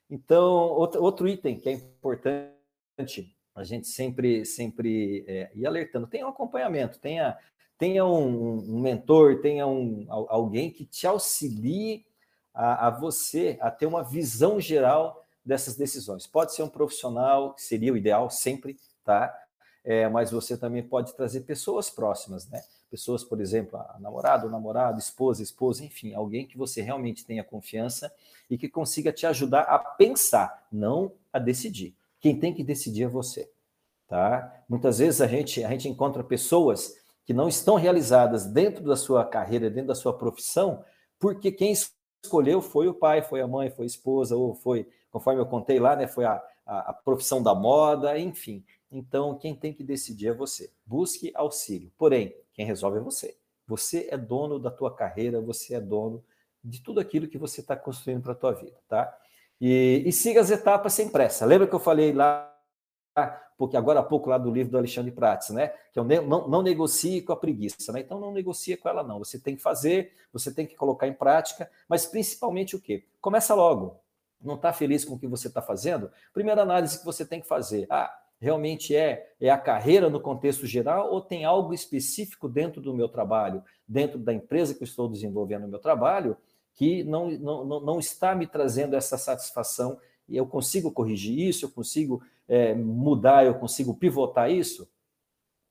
Então, 0.10 0.44
outro, 0.44 1.02
outro 1.02 1.28
item 1.28 1.58
que 1.58 1.70
é 1.70 1.72
importante 1.72 3.34
a 3.56 3.64
gente 3.64 3.88
sempre 3.88 4.46
sempre 4.46 5.26
é, 5.28 5.52
ir 5.54 5.66
alertando. 5.66 6.08
Tenha 6.08 6.26
um 6.26 6.30
acompanhamento, 6.30 7.00
tenha, 7.00 7.38
tenha 7.78 8.06
um, 8.06 8.76
um 8.76 8.80
mentor, 8.80 9.42
tenha 9.42 9.68
um, 9.68 10.06
alguém 10.10 10.72
que 10.72 10.86
te 10.86 11.06
auxilie 11.06 12.06
a, 12.54 12.88
a, 12.88 12.90
você 12.90 13.58
a 13.62 13.70
ter 13.70 13.86
uma 13.86 14.04
visão 14.04 14.60
geral 14.60 15.21
dessas 15.46 15.76
decisões. 15.76 16.28
Pode 16.28 16.54
ser 16.54 16.64
um 16.64 16.70
profissional, 16.70 17.56
seria 17.58 17.94
o 17.94 17.98
ideal 17.98 18.30
sempre, 18.30 18.80
tá? 19.04 19.36
É, 19.84 20.08
mas 20.08 20.32
você 20.32 20.56
também 20.56 20.84
pode 20.84 21.14
trazer 21.14 21.42
pessoas 21.42 21.90
próximas, 21.90 22.48
né? 22.50 22.62
Pessoas, 22.90 23.24
por 23.24 23.40
exemplo, 23.40 23.80
a 23.80 23.98
namorado, 24.00 24.50
namorado, 24.50 25.00
esposa, 25.00 25.42
esposa, 25.42 25.84
enfim, 25.84 26.14
alguém 26.14 26.46
que 26.46 26.58
você 26.58 26.82
realmente 26.82 27.26
tenha 27.26 27.44
confiança 27.44 28.14
e 28.50 28.58
que 28.58 28.68
consiga 28.68 29.14
te 29.14 29.26
ajudar 29.26 29.62
a 29.62 29.80
pensar, 29.80 30.68
não 30.72 31.14
a 31.32 31.40
decidir. 31.40 31.96
Quem 32.20 32.38
tem 32.38 32.54
que 32.54 32.64
decidir 32.64 33.04
é 33.04 33.08
você. 33.08 33.50
Tá? 34.08 34.62
Muitas 34.68 35.00
vezes 35.00 35.22
a 35.22 35.28
gente, 35.28 35.64
a 35.64 35.70
gente 35.70 35.88
encontra 35.88 36.22
pessoas 36.22 36.98
que 37.24 37.34
não 37.34 37.48
estão 37.48 37.76
realizadas 37.76 38.46
dentro 38.46 38.84
da 38.84 38.98
sua 38.98 39.24
carreira, 39.24 39.70
dentro 39.70 39.88
da 39.88 39.96
sua 39.96 40.12
profissão, 40.12 40.84
porque 41.18 41.50
quem 41.50 41.74
escolheu 42.22 42.62
foi 42.62 42.90
o 42.90 42.94
pai, 42.94 43.22
foi 43.22 43.40
a 43.40 43.48
mãe, 43.48 43.70
foi 43.70 43.86
a 43.86 43.88
esposa, 43.88 44.36
ou 44.36 44.54
foi, 44.54 44.86
conforme 45.12 45.42
eu 45.42 45.46
contei 45.46 45.80
lá, 45.80 45.96
né, 45.96 46.08
foi 46.08 46.26
a, 46.26 46.42
a, 46.66 46.90
a 46.90 46.94
profissão 46.94 47.44
da 47.44 47.54
moda, 47.54 48.18
enfim. 48.18 48.64
Então, 48.92 49.38
quem 49.38 49.56
tem 49.56 49.74
que 49.74 49.84
decidir 49.84 50.30
é 50.30 50.34
você. 50.34 50.72
Busque 50.86 51.32
auxílio. 51.36 51.92
Porém, 51.98 52.36
quem 52.54 52.66
resolve 52.66 52.98
é 52.98 53.02
você. 53.02 53.38
Você 53.68 54.08
é 54.10 54.18
dono 54.18 54.60
da 54.60 54.70
tua 54.70 54.94
carreira, 54.94 55.40
você 55.40 55.76
é 55.76 55.80
dono 55.80 56.24
de 56.64 56.82
tudo 56.82 57.00
aquilo 57.00 57.28
que 57.28 57.38
você 57.38 57.62
está 57.62 57.76
construindo 57.76 58.22
para 58.22 58.34
a 58.34 58.36
tua 58.36 58.52
vida, 58.52 58.78
tá? 58.88 59.18
E, 59.60 60.04
e 60.06 60.12
siga 60.12 60.42
as 60.42 60.52
etapas 60.52 60.94
sem 60.94 61.10
pressa. 61.10 61.46
Lembra 61.46 61.68
que 61.68 61.74
eu 61.74 61.80
falei 61.80 62.12
lá, 62.12 62.54
porque 63.58 63.78
agora 63.78 64.00
há 64.00 64.04
pouco 64.04 64.30
lá 64.30 64.38
do 64.38 64.52
livro 64.52 64.72
do 64.72 64.78
Alexandre 64.78 65.12
Prates, 65.12 65.52
né? 65.52 65.72
Que 65.94 66.00
eu 66.00 66.04
não, 66.04 66.48
não 66.48 66.62
negocie 66.62 67.22
com 67.22 67.32
a 67.32 67.38
preguiça, 67.38 67.92
né? 67.92 68.02
Então 68.02 68.20
não 68.20 68.34
negocia 68.34 68.76
com 68.76 68.90
ela, 68.90 69.04
não. 69.04 69.20
Você 69.20 69.40
tem 69.40 69.56
que 69.56 69.62
fazer, 69.62 70.14
você 70.34 70.54
tem 70.54 70.66
que 70.66 70.76
colocar 70.76 71.08
em 71.08 71.14
prática, 71.14 71.70
mas 71.88 72.06
principalmente 72.06 72.76
o 72.76 72.82
quê? 72.82 73.06
Começa 73.22 73.54
logo. 73.54 74.01
Não 74.42 74.56
está 74.56 74.74
feliz 74.74 75.06
com 75.06 75.16
o 75.16 75.20
que 75.20 75.28
você 75.28 75.48
está 75.48 75.62
fazendo? 75.62 76.12
Primeira 76.34 76.62
análise 76.62 77.00
que 77.00 77.06
você 77.06 77.26
tem 77.26 77.42
que 77.42 77.48
fazer. 77.48 77.86
Ah, 77.90 78.14
realmente 78.40 78.96
é, 78.96 79.32
é 79.40 79.50
a 79.50 79.58
carreira 79.58 80.10
no 80.10 80.20
contexto 80.20 80.66
geral 80.66 81.12
ou 81.12 81.22
tem 81.22 81.46
algo 81.46 81.74
específico 81.74 82.50
dentro 82.50 82.82
do 82.82 82.94
meu 82.94 83.08
trabalho, 83.08 83.64
dentro 83.88 84.18
da 84.18 84.34
empresa 84.34 84.74
que 84.74 84.82
eu 84.82 84.88
estou 84.88 85.08
desenvolvendo 85.08 85.66
o 85.66 85.68
meu 85.68 85.80
trabalho, 85.80 86.36
que 86.74 87.04
não, 87.04 87.30
não, 87.30 87.80
não 87.80 88.00
está 88.00 88.34
me 88.34 88.48
trazendo 88.48 88.96
essa 88.96 89.18
satisfação 89.18 90.00
e 90.28 90.38
eu 90.38 90.48
consigo 90.48 90.92
corrigir 90.92 91.38
isso, 91.38 91.66
eu 91.66 91.70
consigo 91.70 92.24
é, 92.48 92.74
mudar, 92.74 93.46
eu 93.46 93.54
consigo 93.56 93.94
pivotar 93.94 94.50
isso? 94.50 94.90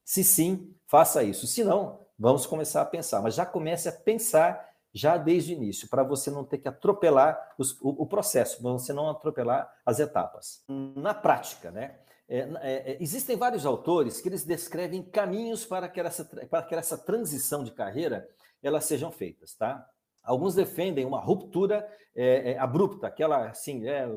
Se 0.04 0.22
sim, 0.22 0.74
faça 0.86 1.22
isso. 1.22 1.46
Se 1.46 1.64
não, 1.64 2.00
vamos 2.18 2.46
começar 2.46 2.82
a 2.82 2.84
pensar. 2.84 3.22
Mas 3.22 3.34
já 3.34 3.46
comece 3.46 3.88
a 3.88 3.92
pensar 3.92 4.69
já 4.92 5.16
desde 5.16 5.52
o 5.52 5.56
início, 5.56 5.88
para 5.88 6.02
você 6.02 6.30
não 6.30 6.44
ter 6.44 6.58
que 6.58 6.68
atropelar 6.68 7.54
os, 7.56 7.80
o, 7.80 8.02
o, 8.02 8.06
processo, 8.06 8.60
para 8.60 8.72
você 8.72 8.92
não 8.92 9.08
atropelar 9.08 9.72
as 9.86 10.00
etapas. 10.00 10.64
Na 10.68 11.14
prática, 11.14 11.70
né? 11.70 11.98
É, 12.28 12.38
é, 12.38 12.92
é, 12.92 12.96
existem 13.00 13.36
vários 13.36 13.66
autores 13.66 14.20
que 14.20 14.28
eles 14.28 14.44
descrevem 14.44 15.02
caminhos 15.02 15.66
para 15.66 15.88
que 15.88 16.00
essa, 16.00 16.24
para 16.24 16.62
que 16.62 16.74
essa 16.76 16.96
transição 16.96 17.64
de 17.64 17.72
carreira 17.72 18.28
elas 18.62 18.84
sejam 18.84 19.10
feitas, 19.10 19.54
tá? 19.54 19.84
Alguns 20.22 20.54
defendem 20.54 21.04
uma 21.04 21.18
ruptura 21.18 21.88
é, 22.14 22.52
é, 22.52 22.58
abrupta, 22.58 23.08
aquela 23.08 23.48
assim, 23.48 23.88
é, 23.88 24.08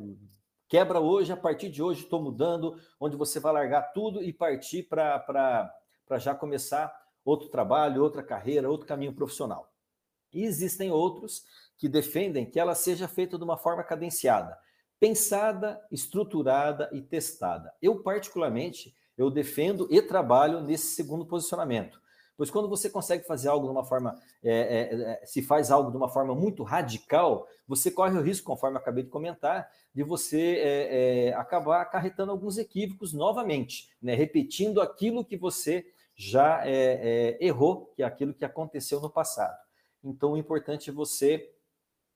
quebra 0.68 1.00
hoje, 1.00 1.32
a 1.32 1.38
partir 1.38 1.70
de 1.70 1.82
hoje 1.82 2.04
estou 2.04 2.22
mudando, 2.22 2.76
onde 3.00 3.16
você 3.16 3.40
vai 3.40 3.54
largar 3.54 3.94
tudo 3.94 4.22
e 4.22 4.32
partir 4.32 4.84
para 4.84 5.74
já 6.18 6.36
começar 6.36 6.94
outro 7.26 7.50
trabalho, 7.50 8.04
outra 8.04 8.22
carreira, 8.22 8.70
outro 8.70 8.86
caminho 8.86 9.14
profissional. 9.14 9.73
E 10.34 10.44
existem 10.44 10.92
outros 10.92 11.44
que 11.78 11.90
defendem 11.90 12.46
que 12.46 12.60
ela 12.60 12.76
seja 12.76 13.08
feita 13.08 13.38
de 13.38 13.44
uma 13.44 13.58
forma 13.58 13.84
cadenciada, 13.84 14.58
pensada, 15.00 15.82
estruturada 15.92 16.90
e 16.94 17.02
testada. 17.02 17.74
Eu, 17.82 18.02
particularmente, 18.02 18.96
eu 19.18 19.30
defendo 19.30 19.88
e 19.92 20.02
trabalho 20.02 20.62
nesse 20.62 20.96
segundo 20.96 21.26
posicionamento. 21.26 22.02
Pois 22.36 22.50
quando 22.50 22.68
você 22.68 22.90
consegue 22.90 23.26
fazer 23.26 23.48
algo 23.48 23.68
de 23.68 23.72
uma 23.72 23.84
forma, 23.84 24.20
é, 24.44 24.52
é, 24.52 25.22
é, 25.22 25.26
se 25.26 25.42
faz 25.42 25.70
algo 25.70 25.92
de 25.92 25.98
uma 25.98 26.10
forma 26.10 26.34
muito 26.34 26.64
radical, 26.64 27.48
você 27.68 27.92
corre 27.92 28.18
o 28.18 28.22
risco, 28.22 28.48
conforme 28.48 28.78
eu 28.78 28.82
acabei 28.82 29.04
de 29.04 29.10
comentar, 29.10 29.70
de 29.94 30.04
você 30.04 30.58
é, 30.58 31.28
é 31.28 31.34
acabar 31.36 31.82
acarretando 31.82 32.32
alguns 32.32 32.58
equívocos 32.58 33.14
novamente, 33.14 33.90
né? 34.02 34.16
repetindo 34.16 34.82
aquilo 34.82 35.24
que 35.24 35.38
você 35.38 35.86
já 36.16 36.64
é, 36.66 37.38
errou, 37.40 37.92
que 37.96 38.02
é 38.02 38.06
aquilo 38.06 38.34
que 38.34 38.46
aconteceu 38.46 39.00
no 39.00 39.10
passado. 39.10 39.63
Então, 40.04 40.34
o 40.34 40.38
importante 40.38 40.90
é 40.90 40.94
você, 40.94 41.52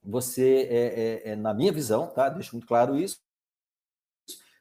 você 0.02 1.36
na 1.38 1.54
minha 1.54 1.72
visão, 1.72 2.08
tá? 2.08 2.28
Deixo 2.28 2.54
muito 2.54 2.66
claro 2.66 2.96
isso, 2.96 3.20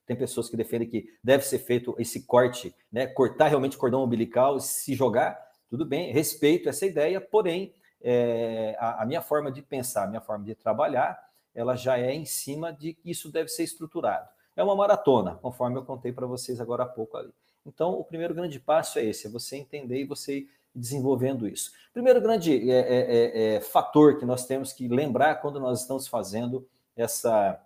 tem 0.08 0.16
pessoas 0.16 0.50
que 0.50 0.56
defendem 0.56 0.90
que 0.90 1.06
deve 1.22 1.44
ser 1.44 1.60
feito 1.60 1.94
esse 2.00 2.26
corte, 2.26 2.74
né? 2.90 3.06
Cortar 3.06 3.50
realmente 3.50 3.76
o 3.76 3.80
cordão 3.80 4.04
umbilical, 4.04 4.58
se 4.58 4.96
jogar. 4.96 5.38
Tudo 5.70 5.86
bem, 5.86 6.14
respeito 6.14 6.70
essa 6.70 6.86
ideia, 6.86 7.20
porém, 7.20 7.74
é, 8.02 8.78
a, 8.80 9.04
a, 9.04 9.06
minha 9.06 9.22
forma 9.22 9.52
de 9.52 9.62
pensar, 9.62 10.06
a 10.06 10.08
minha 10.08 10.22
forma 10.22 10.46
de 10.46 10.56
trabalhar, 10.56 11.22
ela 11.54 11.76
já 11.76 12.00
é 12.00 12.14
em 12.14 12.24
cima 12.24 12.72
de 12.72 12.94
que 12.94 13.12
isso 13.12 13.30
deve 13.30 13.50
ser 13.50 13.64
estruturado. 13.64 14.30
É 14.56 14.64
uma 14.64 14.78
maratona, 14.78 15.36
conforme 15.36 15.78
eu 15.78 15.84
contei 15.84 16.14
para 16.14 16.26
vocês 16.26 16.62
agora 16.62 16.84
há 16.84 16.88
pouco 16.88 17.18
ali. 17.18 17.34
Então, 17.66 18.00
o 18.00 18.04
primeiro 18.04 18.34
grande 18.34 18.62
passo 18.62 18.98
é 18.98 19.04
esse, 19.04 19.28
é 19.28 19.30
você 19.30 19.58
entender 19.58 20.00
e 20.00 20.06
você 20.06 20.48
desenvolvendo 20.78 21.48
isso. 21.48 21.72
Primeiro 21.94 22.22
grande 22.22 22.70
é, 22.70 22.76
é, 22.76 23.00
é, 23.00 23.56
é, 23.56 23.62
fator 23.62 24.18
que 24.18 24.26
nós 24.26 24.46
temos 24.46 24.72
que 24.72 24.88
lembrar 24.88 25.36
quando 25.42 25.60
nós 25.60 25.82
estamos 25.82 26.08
fazendo 26.08 26.68
essa, 26.96 27.60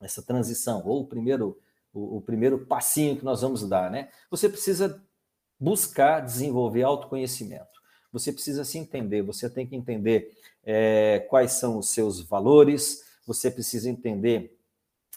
essa 0.00 0.22
transição, 0.22 0.82
ou 0.84 1.02
o 1.02 1.06
primeiro, 1.06 1.58
o, 1.92 2.18
o 2.18 2.20
primeiro 2.20 2.66
passinho 2.66 3.16
que 3.16 3.24
nós 3.24 3.40
vamos 3.40 3.66
dar, 3.68 3.90
né? 3.90 4.08
Você 4.30 4.48
precisa 4.48 5.02
buscar 5.58 6.20
desenvolver 6.20 6.82
autoconhecimento. 6.82 7.80
Você 8.12 8.32
precisa 8.32 8.64
se 8.64 8.76
entender, 8.76 9.22
você 9.22 9.48
tem 9.48 9.66
que 9.66 9.74
entender 9.74 10.36
é, 10.64 11.20
quais 11.30 11.52
são 11.52 11.78
os 11.78 11.88
seus 11.88 12.20
valores, 12.20 13.04
você 13.26 13.50
precisa 13.50 13.88
entender 13.88 14.56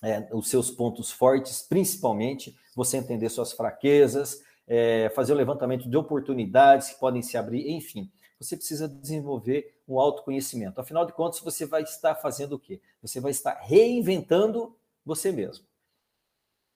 é, 0.01 0.27
os 0.31 0.49
seus 0.49 0.71
pontos 0.71 1.11
fortes, 1.11 1.61
principalmente 1.61 2.55
você 2.75 2.97
entender 2.97 3.29
suas 3.29 3.51
fraquezas, 3.51 4.41
é, 4.67 5.09
fazer 5.15 5.33
o 5.33 5.35
levantamento 5.35 5.89
de 5.89 5.97
oportunidades 5.97 6.89
que 6.89 6.99
podem 6.99 7.21
se 7.21 7.37
abrir, 7.37 7.69
enfim. 7.69 8.11
Você 8.39 8.57
precisa 8.57 8.87
desenvolver 8.87 9.79
um 9.87 9.99
autoconhecimento. 9.99 10.81
Afinal 10.81 11.05
de 11.05 11.13
contas, 11.13 11.39
você 11.39 11.65
vai 11.65 11.83
estar 11.83 12.15
fazendo 12.15 12.53
o 12.53 12.59
quê? 12.59 12.81
Você 13.01 13.19
vai 13.19 13.31
estar 13.31 13.53
reinventando 13.61 14.75
você 15.05 15.31
mesmo. 15.31 15.65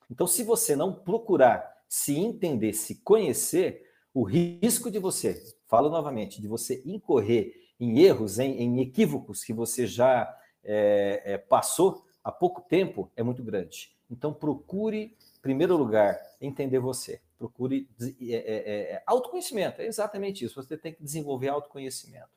Então, 0.10 0.26
se 0.26 0.44
você 0.44 0.76
não 0.76 0.94
procurar 0.94 1.78
se 1.88 2.18
entender, 2.18 2.74
se 2.74 2.96
conhecer, 2.96 3.88
o 4.14 4.24
risco 4.24 4.90
de 4.90 5.00
você, 5.00 5.42
falo 5.68 5.90
novamente, 5.90 6.42
de 6.42 6.48
você 6.48 6.82
incorrer 6.86 7.54
em 7.80 8.00
erros, 8.00 8.40
em, 8.40 8.58
em 8.62 8.82
equívocos 8.82 9.44
que 9.44 9.54
você 9.54 9.86
já 9.86 10.36
é, 10.64 11.22
é, 11.26 11.38
passou 11.38 12.06
há 12.24 12.32
pouco 12.32 12.62
tempo 12.62 13.12
é 13.16 13.24
muito 13.24 13.44
grande. 13.44 13.92
Então, 14.10 14.34
procure, 14.34 15.16
em 15.38 15.42
primeiro 15.42 15.78
lugar, 15.78 16.20
entender 16.42 16.80
você. 16.80 17.22
Procure 17.40 17.90
é, 18.22 18.36
é, 18.36 18.94
é, 18.96 19.04
autoconhecimento, 19.08 19.82
é 19.82 19.86
exatamente 19.88 20.44
isso. 20.44 20.62
Você 20.62 20.78
tem 20.78 20.94
que 20.94 21.02
desenvolver 21.02 21.48
autoconhecimento. 21.48 22.28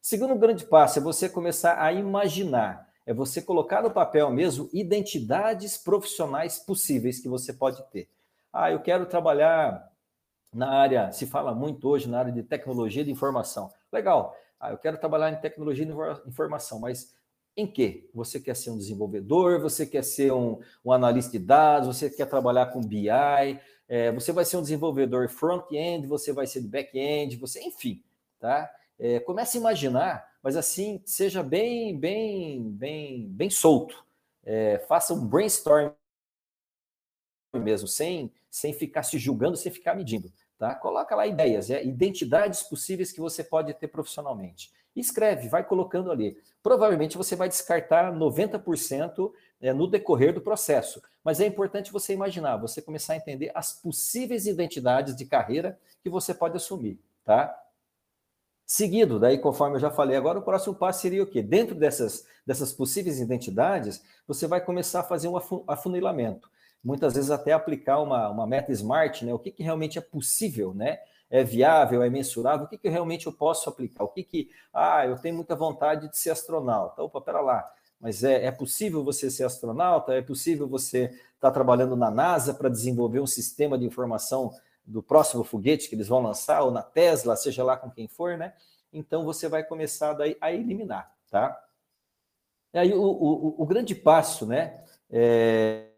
Segundo 0.00 0.36
grande 0.36 0.64
passo 0.64 1.00
é 1.00 1.02
você 1.02 1.28
começar 1.28 1.82
a 1.82 1.92
imaginar, 1.92 2.88
é 3.04 3.12
você 3.12 3.42
colocar 3.42 3.82
no 3.82 3.90
papel 3.90 4.30
mesmo 4.30 4.70
identidades 4.72 5.76
profissionais 5.76 6.60
possíveis 6.60 7.18
que 7.18 7.28
você 7.28 7.52
pode 7.52 7.82
ter. 7.90 8.08
Ah, 8.52 8.70
eu 8.70 8.80
quero 8.80 9.04
trabalhar 9.06 9.90
na 10.54 10.70
área, 10.70 11.10
se 11.10 11.26
fala 11.26 11.52
muito 11.52 11.88
hoje 11.88 12.08
na 12.08 12.20
área 12.20 12.32
de 12.32 12.42
tecnologia 12.44 13.04
de 13.04 13.10
informação. 13.10 13.70
Legal. 13.92 14.34
Ah, 14.60 14.70
eu 14.70 14.78
quero 14.78 14.96
trabalhar 14.96 15.30
em 15.30 15.40
tecnologia 15.40 15.84
de 15.84 15.92
informação, 16.28 16.78
mas 16.78 17.14
em 17.56 17.66
quê? 17.66 18.08
Você 18.14 18.38
quer 18.38 18.54
ser 18.54 18.70
um 18.70 18.76
desenvolvedor, 18.76 19.60
você 19.60 19.86
quer 19.86 20.04
ser 20.04 20.32
um, 20.32 20.60
um 20.84 20.92
analista 20.92 21.32
de 21.32 21.38
dados, 21.38 21.88
você 21.88 22.10
quer 22.10 22.26
trabalhar 22.26 22.66
com 22.66 22.80
BI, 22.80 23.08
é, 23.88 24.10
você 24.12 24.32
vai 24.32 24.44
ser 24.44 24.56
um 24.56 24.62
desenvolvedor 24.62 25.28
front-end, 25.28 26.06
você 26.06 26.32
vai 26.32 26.46
ser 26.46 26.60
back-end, 26.62 27.36
você, 27.36 27.62
enfim, 27.62 28.02
tá? 28.38 28.70
É, 28.98 29.20
comece 29.20 29.58
a 29.58 29.60
imaginar, 29.60 30.26
mas 30.42 30.56
assim, 30.56 31.02
seja 31.04 31.42
bem, 31.42 31.98
bem, 31.98 32.70
bem, 32.70 33.28
bem 33.28 33.50
solto. 33.50 34.04
É, 34.42 34.78
faça 34.88 35.12
um 35.12 35.26
brainstorm 35.26 35.92
mesmo, 37.54 37.88
sem, 37.88 38.32
sem 38.50 38.72
ficar 38.72 39.02
se 39.02 39.18
julgando, 39.18 39.56
sem 39.56 39.72
ficar 39.72 39.94
medindo. 39.94 40.32
Tá? 40.58 40.74
Coloca 40.74 41.14
lá 41.14 41.26
ideias, 41.26 41.70
é, 41.70 41.84
identidades 41.84 42.62
possíveis 42.62 43.12
que 43.12 43.20
você 43.20 43.44
pode 43.44 43.74
ter 43.74 43.88
profissionalmente. 43.88 44.72
Escreve, 44.96 45.48
vai 45.48 45.62
colocando 45.62 46.10
ali. 46.10 46.36
Provavelmente 46.62 47.16
você 47.16 47.36
vai 47.36 47.48
descartar 47.48 48.12
90% 48.12 49.30
é, 49.60 49.72
no 49.72 49.86
decorrer 49.86 50.32
do 50.32 50.40
processo, 50.40 51.02
mas 51.22 51.40
é 51.40 51.46
importante 51.46 51.92
você 51.92 52.12
imaginar, 52.12 52.56
você 52.56 52.80
começar 52.80 53.12
a 53.12 53.16
entender 53.16 53.52
as 53.54 53.72
possíveis 53.72 54.46
identidades 54.46 55.14
de 55.14 55.24
carreira 55.24 55.78
que 56.02 56.10
você 56.10 56.34
pode 56.34 56.56
assumir, 56.56 56.98
tá? 57.24 57.54
Seguido, 58.66 59.20
daí, 59.20 59.38
conforme 59.38 59.76
eu 59.76 59.80
já 59.80 59.90
falei 59.90 60.16
agora, 60.16 60.40
o 60.40 60.42
próximo 60.42 60.74
passo 60.74 61.02
seria 61.02 61.22
o 61.22 61.26
quê? 61.26 61.40
Dentro 61.40 61.74
dessas, 61.74 62.26
dessas 62.44 62.72
possíveis 62.72 63.20
identidades, 63.20 64.02
você 64.26 64.48
vai 64.48 64.60
começar 64.60 65.00
a 65.00 65.04
fazer 65.04 65.28
um 65.28 65.36
afunilamento 65.68 66.50
muitas 66.86 67.14
vezes 67.14 67.32
até 67.32 67.52
aplicar 67.52 68.00
uma, 68.00 68.28
uma 68.28 68.46
meta 68.46 68.70
smart, 68.70 69.24
né? 69.24 69.34
O 69.34 69.40
que, 69.40 69.50
que 69.50 69.62
realmente 69.64 69.98
é 69.98 70.00
possível, 70.00 70.72
né? 70.72 71.00
É 71.28 71.42
viável, 71.42 72.02
é 72.02 72.08
mensurável, 72.08 72.66
o 72.66 72.68
que, 72.68 72.78
que 72.78 72.88
realmente 72.88 73.26
eu 73.26 73.32
posso 73.32 73.68
aplicar? 73.68 74.04
O 74.04 74.08
que 74.08 74.22
que, 74.22 74.50
ah, 74.72 75.04
eu 75.04 75.16
tenho 75.18 75.34
muita 75.34 75.56
vontade 75.56 76.08
de 76.08 76.16
ser 76.16 76.30
astronauta. 76.30 77.02
Opa, 77.02 77.20
pera 77.20 77.40
lá, 77.40 77.68
mas 78.00 78.22
é, 78.22 78.44
é 78.44 78.50
possível 78.52 79.02
você 79.02 79.30
ser 79.30 79.44
astronauta? 79.44 80.14
É 80.14 80.22
possível 80.22 80.68
você 80.68 81.04
estar 81.06 81.20
tá 81.40 81.50
trabalhando 81.50 81.96
na 81.96 82.10
NASA 82.10 82.54
para 82.54 82.68
desenvolver 82.68 83.20
um 83.20 83.26
sistema 83.26 83.76
de 83.76 83.84
informação 83.84 84.52
do 84.84 85.02
próximo 85.02 85.42
foguete 85.42 85.88
que 85.88 85.96
eles 85.96 86.06
vão 86.06 86.22
lançar, 86.22 86.62
ou 86.62 86.70
na 86.70 86.82
Tesla, 86.82 87.34
seja 87.34 87.64
lá 87.64 87.76
com 87.76 87.90
quem 87.90 88.06
for, 88.06 88.38
né? 88.38 88.54
Então 88.92 89.24
você 89.24 89.48
vai 89.48 89.64
começar 89.64 90.12
daí 90.12 90.36
a 90.40 90.52
eliminar, 90.52 91.12
tá? 91.28 91.60
E 92.72 92.78
aí 92.78 92.92
o, 92.92 93.02
o, 93.02 93.62
o 93.62 93.66
grande 93.66 93.94
passo, 93.94 94.46
né? 94.46 94.80
É, 95.10 95.88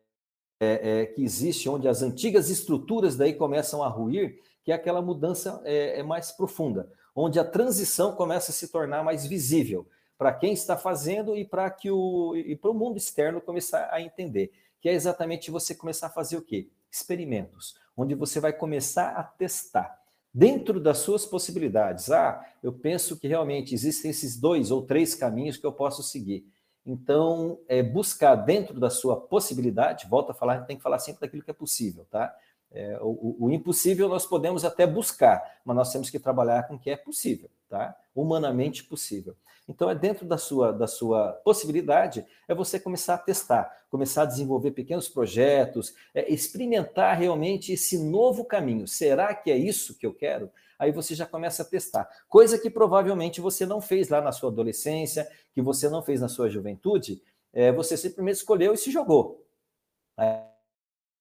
é, 0.60 1.00
é, 1.00 1.06
que 1.06 1.22
existe, 1.22 1.68
onde 1.68 1.86
as 1.86 2.02
antigas 2.02 2.50
estruturas 2.50 3.16
daí 3.16 3.34
começam 3.34 3.82
a 3.82 3.88
ruir, 3.88 4.40
que 4.68 4.72
é 4.72 4.74
aquela 4.74 5.00
mudança 5.00 5.62
é, 5.64 6.00
é 6.00 6.02
mais 6.02 6.30
profunda, 6.30 6.92
onde 7.16 7.40
a 7.40 7.44
transição 7.44 8.14
começa 8.14 8.50
a 8.50 8.54
se 8.54 8.68
tornar 8.68 9.02
mais 9.02 9.24
visível 9.24 9.88
para 10.18 10.30
quem 10.30 10.52
está 10.52 10.76
fazendo 10.76 11.34
e 11.34 11.42
para 11.42 11.70
que 11.70 11.90
o 11.90 12.36
e 12.36 12.54
para 12.54 12.70
o 12.70 12.74
mundo 12.74 12.98
externo 12.98 13.40
começar 13.40 13.88
a 13.90 14.02
entender, 14.02 14.52
que 14.78 14.90
é 14.90 14.92
exatamente 14.92 15.50
você 15.50 15.74
começar 15.74 16.08
a 16.08 16.10
fazer 16.10 16.36
o 16.36 16.42
quê? 16.42 16.68
Experimentos, 16.90 17.76
onde 17.96 18.14
você 18.14 18.40
vai 18.40 18.52
começar 18.52 19.12
a 19.12 19.22
testar 19.22 19.98
dentro 20.34 20.78
das 20.78 20.98
suas 20.98 21.24
possibilidades. 21.24 22.10
Ah, 22.10 22.38
eu 22.62 22.70
penso 22.70 23.18
que 23.18 23.26
realmente 23.26 23.74
existem 23.74 24.10
esses 24.10 24.38
dois 24.38 24.70
ou 24.70 24.82
três 24.82 25.14
caminhos 25.14 25.56
que 25.56 25.64
eu 25.64 25.72
posso 25.72 26.02
seguir. 26.02 26.44
Então, 26.84 27.58
é, 27.68 27.82
buscar 27.82 28.34
dentro 28.34 28.78
da 28.78 28.90
sua 28.90 29.18
possibilidade, 29.18 30.06
volta 30.10 30.32
a 30.32 30.34
falar, 30.34 30.66
tem 30.66 30.76
que 30.76 30.82
falar 30.82 30.98
sempre 30.98 31.22
daquilo 31.22 31.42
que 31.42 31.50
é 31.50 31.54
possível, 31.54 32.06
tá? 32.10 32.36
É, 32.70 32.98
o, 33.00 33.36
o, 33.46 33.50
impossível 33.50 34.08
nós 34.08 34.26
podemos 34.26 34.64
até 34.64 34.86
buscar, 34.86 35.42
mas 35.64 35.76
nós 35.76 35.92
temos 35.92 36.10
que 36.10 36.18
trabalhar 36.18 36.68
com 36.68 36.74
o 36.74 36.78
que 36.78 36.90
é 36.90 36.96
possível, 36.96 37.48
tá? 37.68 37.96
Humanamente 38.14 38.84
possível. 38.84 39.34
Então, 39.66 39.90
é 39.90 39.94
dentro 39.94 40.26
da 40.26 40.38
sua, 40.38 40.72
da 40.72 40.86
sua 40.86 41.32
possibilidade, 41.44 42.24
é 42.46 42.54
você 42.54 42.80
começar 42.80 43.14
a 43.14 43.18
testar, 43.18 43.70
começar 43.90 44.22
a 44.22 44.26
desenvolver 44.26 44.70
pequenos 44.70 45.08
projetos, 45.08 45.94
é, 46.14 46.32
experimentar 46.32 47.18
realmente 47.18 47.72
esse 47.72 47.98
novo 47.98 48.44
caminho. 48.44 48.86
Será 48.88 49.34
que 49.34 49.50
é 49.50 49.56
isso 49.56 49.98
que 49.98 50.06
eu 50.06 50.14
quero? 50.14 50.50
aí 50.78 50.92
você 50.92 51.14
já 51.14 51.26
começa 51.26 51.62
a 51.62 51.66
testar. 51.66 52.08
Coisa 52.28 52.58
que 52.58 52.70
provavelmente 52.70 53.40
você 53.40 53.66
não 53.66 53.80
fez 53.80 54.08
lá 54.08 54.20
na 54.20 54.30
sua 54.30 54.50
adolescência, 54.50 55.28
que 55.52 55.60
você 55.60 55.88
não 55.88 56.02
fez 56.02 56.20
na 56.20 56.28
sua 56.28 56.48
juventude, 56.48 57.20
é, 57.52 57.72
você 57.72 57.96
simplesmente 57.96 58.36
escolheu 58.36 58.72
e 58.72 58.76
se 58.76 58.90
jogou. 58.90 59.44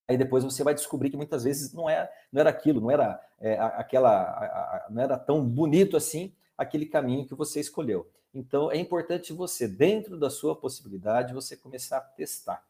Aí 0.08 0.18
depois 0.18 0.44
você 0.44 0.64
vai 0.64 0.74
descobrir 0.74 1.10
que 1.10 1.18
muitas 1.18 1.44
vezes 1.44 1.74
não, 1.74 1.90
é, 1.90 2.10
não 2.32 2.40
era 2.40 2.50
aquilo, 2.50 2.80
não 2.80 2.90
era 2.90 3.20
é, 3.40 3.60
aquela, 3.60 4.10
a, 4.10 4.46
a, 4.46 4.88
não 4.90 5.02
era 5.02 5.18
tão 5.18 5.44
bonito 5.44 5.98
assim 5.98 6.32
aquele 6.58 6.86
caminho 6.86 7.28
que 7.28 7.36
você 7.36 7.60
escolheu. 7.60 8.10
Então 8.34 8.72
é 8.72 8.78
importante 8.78 9.34
você, 9.34 9.68
dentro 9.68 10.18
da 10.18 10.30
sua 10.30 10.56
possibilidade, 10.56 11.34
você 11.34 11.58
começar 11.58 11.98
a 11.98 12.02
testar. 12.02 12.64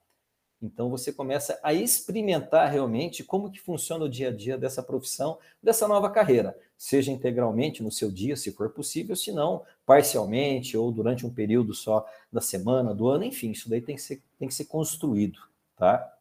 Então 0.61 0.89
você 0.89 1.13
começa 1.13 1.59
a 1.61 1.71
experimentar 1.71 2.71
realmente 2.71 3.23
como 3.23 3.51
que 3.51 3.61
funciona 3.61 4.05
o 4.05 4.09
dia 4.09 4.29
a 4.29 4.35
dia 4.35 4.57
dessa 4.57 4.81
profissão, 4.81 5.37
dessa 5.61 5.87
nova 5.87 6.09
carreira, 6.09 6.57
seja 6.75 7.11
integralmente 7.11 7.83
no 7.83 7.91
seu 7.91 8.11
dia, 8.11 8.35
se 8.35 8.51
for 8.51 8.69
possível, 8.71 9.15
se 9.15 9.31
não, 9.31 9.63
parcialmente 9.85 10.75
ou 10.75 10.91
durante 10.91 11.25
um 11.25 11.33
período 11.33 11.75
só 11.75 12.07
da 12.31 12.41
semana, 12.41 12.95
do 12.95 13.07
ano, 13.07 13.23
enfim, 13.23 13.51
isso 13.51 13.69
daí 13.69 13.81
tem 13.81 13.95
que 13.95 14.01
ser, 14.01 14.21
tem 14.39 14.47
que 14.47 14.53
ser 14.53 14.65
construído, 14.65 15.39
tá? 15.75 16.16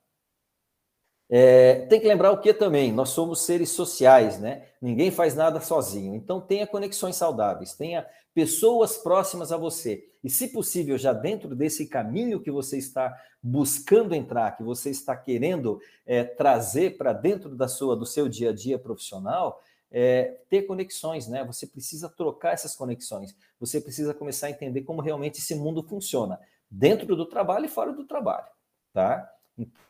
É, 1.29 1.87
tem 1.87 2.01
que 2.01 2.07
lembrar 2.07 2.31
o 2.31 2.41
que 2.41 2.55
também? 2.55 2.93
Nós 2.93 3.09
somos 3.11 3.45
seres 3.45 3.71
sociais, 3.71 4.39
né? 4.39 4.67
Ninguém 4.81 5.11
faz 5.11 5.35
nada 5.35 5.61
sozinho. 5.61 6.15
Então 6.15 6.41
tenha 6.41 6.67
conexões 6.67 7.17
saudáveis, 7.17 7.75
tenha 7.75 8.07
pessoas 8.33 8.97
próximas 8.97 9.51
a 9.51 9.57
você. 9.57 10.05
E, 10.23 10.31
se 10.31 10.49
possível, 10.49 10.99
já 10.99 11.13
dentro 11.13 11.55
desse 11.55 11.87
caminho 11.87 12.41
que 12.41 12.51
você 12.51 12.77
está 12.77 13.17
buscando 13.43 14.15
entrar, 14.15 14.57
que 14.57 14.63
você 14.63 14.91
está 14.91 15.17
querendo 15.17 15.81
é, 16.05 16.25
trazer 16.25 16.97
para 16.97 17.13
dentro 17.13 17.55
da 17.55 17.69
sua, 17.69 17.97
do 17.97 18.05
seu 18.05 18.29
dia 18.29 18.51
a 18.51 18.53
dia 18.53 18.79
profissional, 18.79 19.63
é, 19.91 20.41
ter 20.51 20.63
conexões, 20.63 21.29
né? 21.29 21.45
Você 21.45 21.67
precisa 21.67 22.09
trocar 22.09 22.53
essas 22.53 22.75
conexões. 22.75 23.35
Você 23.59 23.81
precisa 23.81 24.13
começar 24.13 24.49
a 24.49 24.51
entender 24.51 24.83
como 24.83 25.01
realmente 25.01 25.39
esse 25.39 25.55
mundo 25.55 25.83
funciona, 25.83 26.39
dentro 26.71 27.17
do 27.17 27.25
trabalho 27.25 27.67
e 27.67 27.69
fora 27.69 27.93
do 27.93 28.05
trabalho, 28.05 28.49
tá? 28.93 29.33
Então, 29.57 29.81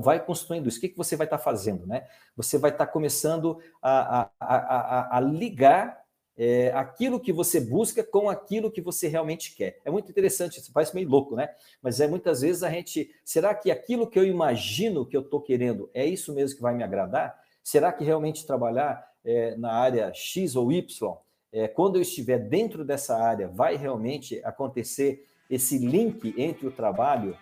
vai 0.00 0.24
construindo 0.24 0.68
isso. 0.68 0.78
O 0.78 0.80
que, 0.80 0.88
que 0.88 0.96
você 0.96 1.16
vai 1.16 1.26
estar 1.26 1.38
fazendo? 1.38 1.86
Né? 1.86 2.06
Você 2.36 2.58
vai 2.58 2.70
estar 2.70 2.86
começando 2.86 3.58
a, 3.80 4.22
a, 4.22 4.30
a, 4.40 5.16
a 5.16 5.20
ligar 5.20 6.02
é, 6.38 6.70
aquilo 6.72 7.18
que 7.18 7.32
você 7.32 7.60
busca 7.60 8.04
com 8.04 8.30
aquilo 8.30 8.70
que 8.70 8.80
você 8.80 9.08
realmente 9.08 9.56
quer. 9.56 9.80
É 9.84 9.90
muito 9.90 10.08
interessante, 10.08 10.60
isso 10.60 10.72
parece 10.72 10.94
meio 10.94 11.08
louco, 11.08 11.34
né? 11.34 11.50
Mas 11.82 12.00
é 12.00 12.06
muitas 12.06 12.42
vezes 12.42 12.62
a 12.62 12.70
gente. 12.70 13.10
Será 13.24 13.52
que 13.54 13.72
aquilo 13.72 14.06
que 14.06 14.16
eu 14.16 14.24
imagino 14.24 15.04
que 15.04 15.16
eu 15.16 15.22
estou 15.22 15.40
querendo 15.40 15.90
é 15.92 16.06
isso 16.06 16.32
mesmo 16.32 16.56
que 16.56 16.62
vai 16.62 16.74
me 16.74 16.84
agradar? 16.84 17.36
Será 17.64 17.92
que 17.92 18.04
realmente 18.04 18.46
trabalhar 18.46 19.04
é, 19.24 19.56
na 19.56 19.72
área 19.72 20.12
X 20.14 20.54
ou 20.54 20.70
Y, 20.70 21.16
é, 21.52 21.66
quando 21.66 21.96
eu 21.96 22.02
estiver 22.02 22.38
dentro 22.38 22.84
dessa 22.84 23.16
área, 23.16 23.48
vai 23.48 23.76
realmente 23.76 24.40
acontecer 24.44 25.26
esse 25.50 25.78
link 25.78 26.34
entre 26.36 26.66
o 26.66 26.70
trabalho 26.70 27.36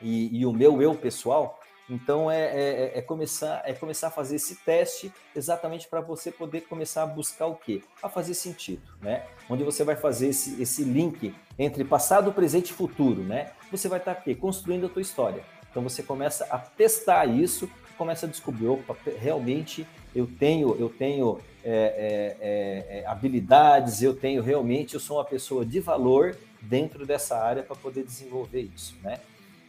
e, 0.00 0.40
e 0.40 0.46
o 0.46 0.52
meu 0.52 0.80
eu 0.82 0.94
pessoal, 0.94 1.60
então 1.88 2.30
é, 2.30 2.44
é, 2.44 2.98
é, 2.98 3.02
começar 3.02 3.62
é 3.64 3.74
começar 3.74 4.08
a 4.08 4.10
fazer 4.10 4.36
esse 4.36 4.56
teste 4.56 5.12
exatamente 5.36 5.86
para 5.86 6.00
você 6.00 6.30
poder 6.30 6.62
começar 6.62 7.02
a 7.02 7.06
buscar 7.06 7.46
o 7.46 7.54
quê? 7.54 7.82
A 8.02 8.08
fazer 8.08 8.34
sentido, 8.34 8.82
né? 9.02 9.24
Onde 9.50 9.62
você 9.62 9.84
vai 9.84 9.94
fazer 9.94 10.28
esse, 10.28 10.60
esse 10.62 10.82
link 10.82 11.34
entre 11.58 11.84
passado, 11.84 12.32
presente 12.32 12.70
e 12.70 12.72
futuro, 12.72 13.22
né? 13.22 13.50
Você 13.70 13.88
vai 13.88 13.98
estar 13.98 14.12
aqui 14.12 14.34
construindo 14.34 14.86
a 14.86 14.88
tua 14.88 15.02
história. 15.02 15.44
Então 15.70 15.82
você 15.82 16.02
começa 16.02 16.46
a 16.50 16.58
testar 16.58 17.26
isso, 17.26 17.68
começa 17.98 18.24
a 18.24 18.28
descobrir, 18.28 18.68
opa, 18.68 18.96
realmente 19.18 19.86
eu 20.14 20.26
tenho 20.26 20.74
eu 20.78 20.88
tenho 20.88 21.38
é, 21.62 22.36
é, 22.40 22.98
é, 23.00 23.06
habilidades, 23.06 24.02
eu 24.02 24.14
tenho 24.14 24.42
realmente 24.42 24.94
eu 24.94 25.00
sou 25.00 25.18
uma 25.18 25.24
pessoa 25.24 25.66
de 25.66 25.80
valor 25.80 26.34
dentro 26.62 27.04
dessa 27.04 27.36
área 27.36 27.62
para 27.62 27.76
poder 27.76 28.04
desenvolver 28.04 28.70
isso, 28.74 28.96
né? 29.02 29.18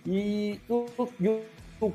E 0.05 0.59
o, 0.69 0.85
e 1.19 1.27
o, 1.27 1.41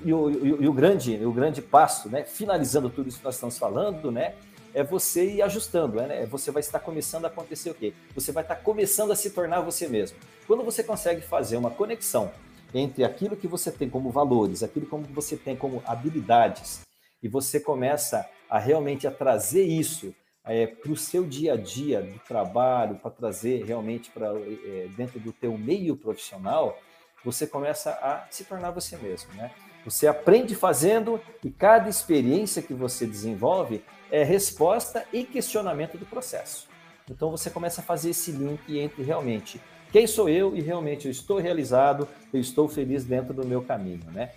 e 0.04 0.12
o, 0.12 0.62
e 0.62 0.68
o, 0.68 0.72
grande, 0.72 1.24
o 1.24 1.32
grande 1.32 1.62
passo, 1.62 2.08
né, 2.08 2.24
finalizando 2.24 2.90
tudo 2.90 3.08
isso 3.08 3.18
que 3.18 3.24
nós 3.24 3.34
estamos 3.34 3.58
falando, 3.58 4.10
né, 4.10 4.34
é 4.74 4.82
você 4.82 5.34
ir 5.34 5.42
ajustando, 5.42 5.96
né? 5.96 6.26
Você 6.26 6.50
vai 6.50 6.60
estar 6.60 6.78
começando 6.78 7.24
a 7.24 7.28
acontecer 7.28 7.70
o 7.70 7.74
quê? 7.74 7.92
Você 8.14 8.30
vai 8.30 8.44
estar 8.44 8.56
começando 8.56 9.10
a 9.10 9.16
se 9.16 9.30
tornar 9.30 9.60
você 9.60 9.88
mesmo. 9.88 10.16
Quando 10.46 10.62
você 10.62 10.84
consegue 10.84 11.20
fazer 11.20 11.56
uma 11.56 11.70
conexão 11.70 12.30
entre 12.72 13.02
aquilo 13.02 13.36
que 13.36 13.48
você 13.48 13.72
tem 13.72 13.90
como 13.90 14.10
valores, 14.10 14.62
aquilo 14.62 14.86
que 14.86 15.12
você 15.12 15.36
tem 15.36 15.56
como 15.56 15.82
habilidades, 15.84 16.82
e 17.22 17.28
você 17.28 17.60
começa 17.60 18.28
a 18.48 18.58
realmente 18.58 19.06
a 19.06 19.10
trazer 19.10 19.64
isso 19.64 20.14
é, 20.44 20.66
para 20.66 20.90
o 20.90 20.96
seu 20.96 21.24
dia 21.24 21.54
a 21.54 21.56
dia 21.56 22.00
do 22.00 22.18
trabalho, 22.20 22.96
para 22.96 23.10
trazer 23.10 23.64
realmente 23.64 24.10
para 24.10 24.28
é, 24.28 24.88
dentro 24.96 25.20
do 25.20 25.32
teu 25.32 25.56
meio 25.58 25.96
profissional, 25.96 26.78
você 27.24 27.46
começa 27.46 27.90
a 27.90 28.26
se 28.30 28.44
tornar 28.44 28.70
você 28.70 28.96
mesmo, 28.96 29.32
né? 29.34 29.50
Você 29.84 30.06
aprende 30.06 30.54
fazendo 30.54 31.20
e 31.42 31.50
cada 31.50 31.88
experiência 31.88 32.62
que 32.62 32.74
você 32.74 33.06
desenvolve 33.06 33.82
é 34.10 34.22
resposta 34.22 35.06
e 35.12 35.24
questionamento 35.24 35.96
do 35.96 36.04
processo. 36.04 36.68
Então 37.10 37.30
você 37.30 37.50
começa 37.50 37.80
a 37.80 37.84
fazer 37.84 38.10
esse 38.10 38.30
link 38.30 38.78
entre 38.78 39.02
realmente 39.02 39.60
quem 39.92 40.06
sou 40.06 40.28
eu 40.28 40.56
e 40.56 40.60
realmente 40.60 41.06
eu 41.06 41.10
estou 41.10 41.38
realizado, 41.38 42.06
eu 42.32 42.40
estou 42.40 42.68
feliz 42.68 43.04
dentro 43.04 43.34
do 43.34 43.44
meu 43.44 43.62
caminho, 43.62 44.04
né? 44.12 44.30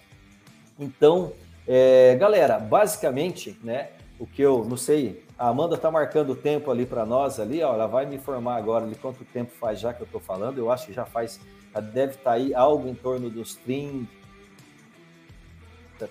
Então, 0.80 1.32
é, 1.67 2.15
galera, 2.15 2.58
basicamente, 2.58 3.58
né, 3.63 3.89
o 4.17 4.26
que 4.26 4.41
eu 4.41 4.65
não 4.65 4.76
sei, 4.76 5.24
a 5.38 5.50
Amanda 5.50 5.76
está 5.76 5.91
marcando 5.91 6.32
o 6.32 6.36
tempo 6.36 6.72
ali 6.72 6.86
para 6.86 7.06
nós 7.06 7.39
ali, 7.39 7.62
ó, 7.62 7.74
ela 7.74 7.86
vai 7.86 8.06
me 8.06 8.15
informar 8.15 8.58
agora 8.58 8.88
de 8.88 8.96
quanto 8.96 9.24
tempo 9.26 9.52
faz 9.52 9.80
já 9.80 9.93
que 9.93 10.02
eu 10.02 10.06
estou 10.06 10.19
falando, 10.19 10.58
eu 10.58 10.72
acho 10.72 10.88
que 10.88 10.93
já 10.93 11.06
faz, 11.06 11.39
deve 11.82 12.14
estar 12.14 12.24
tá 12.24 12.32
aí 12.34 12.54
algo 12.54 12.88
em 12.88 12.96
torno 12.96 13.30
dos 13.30 13.56
30, 13.56 14.08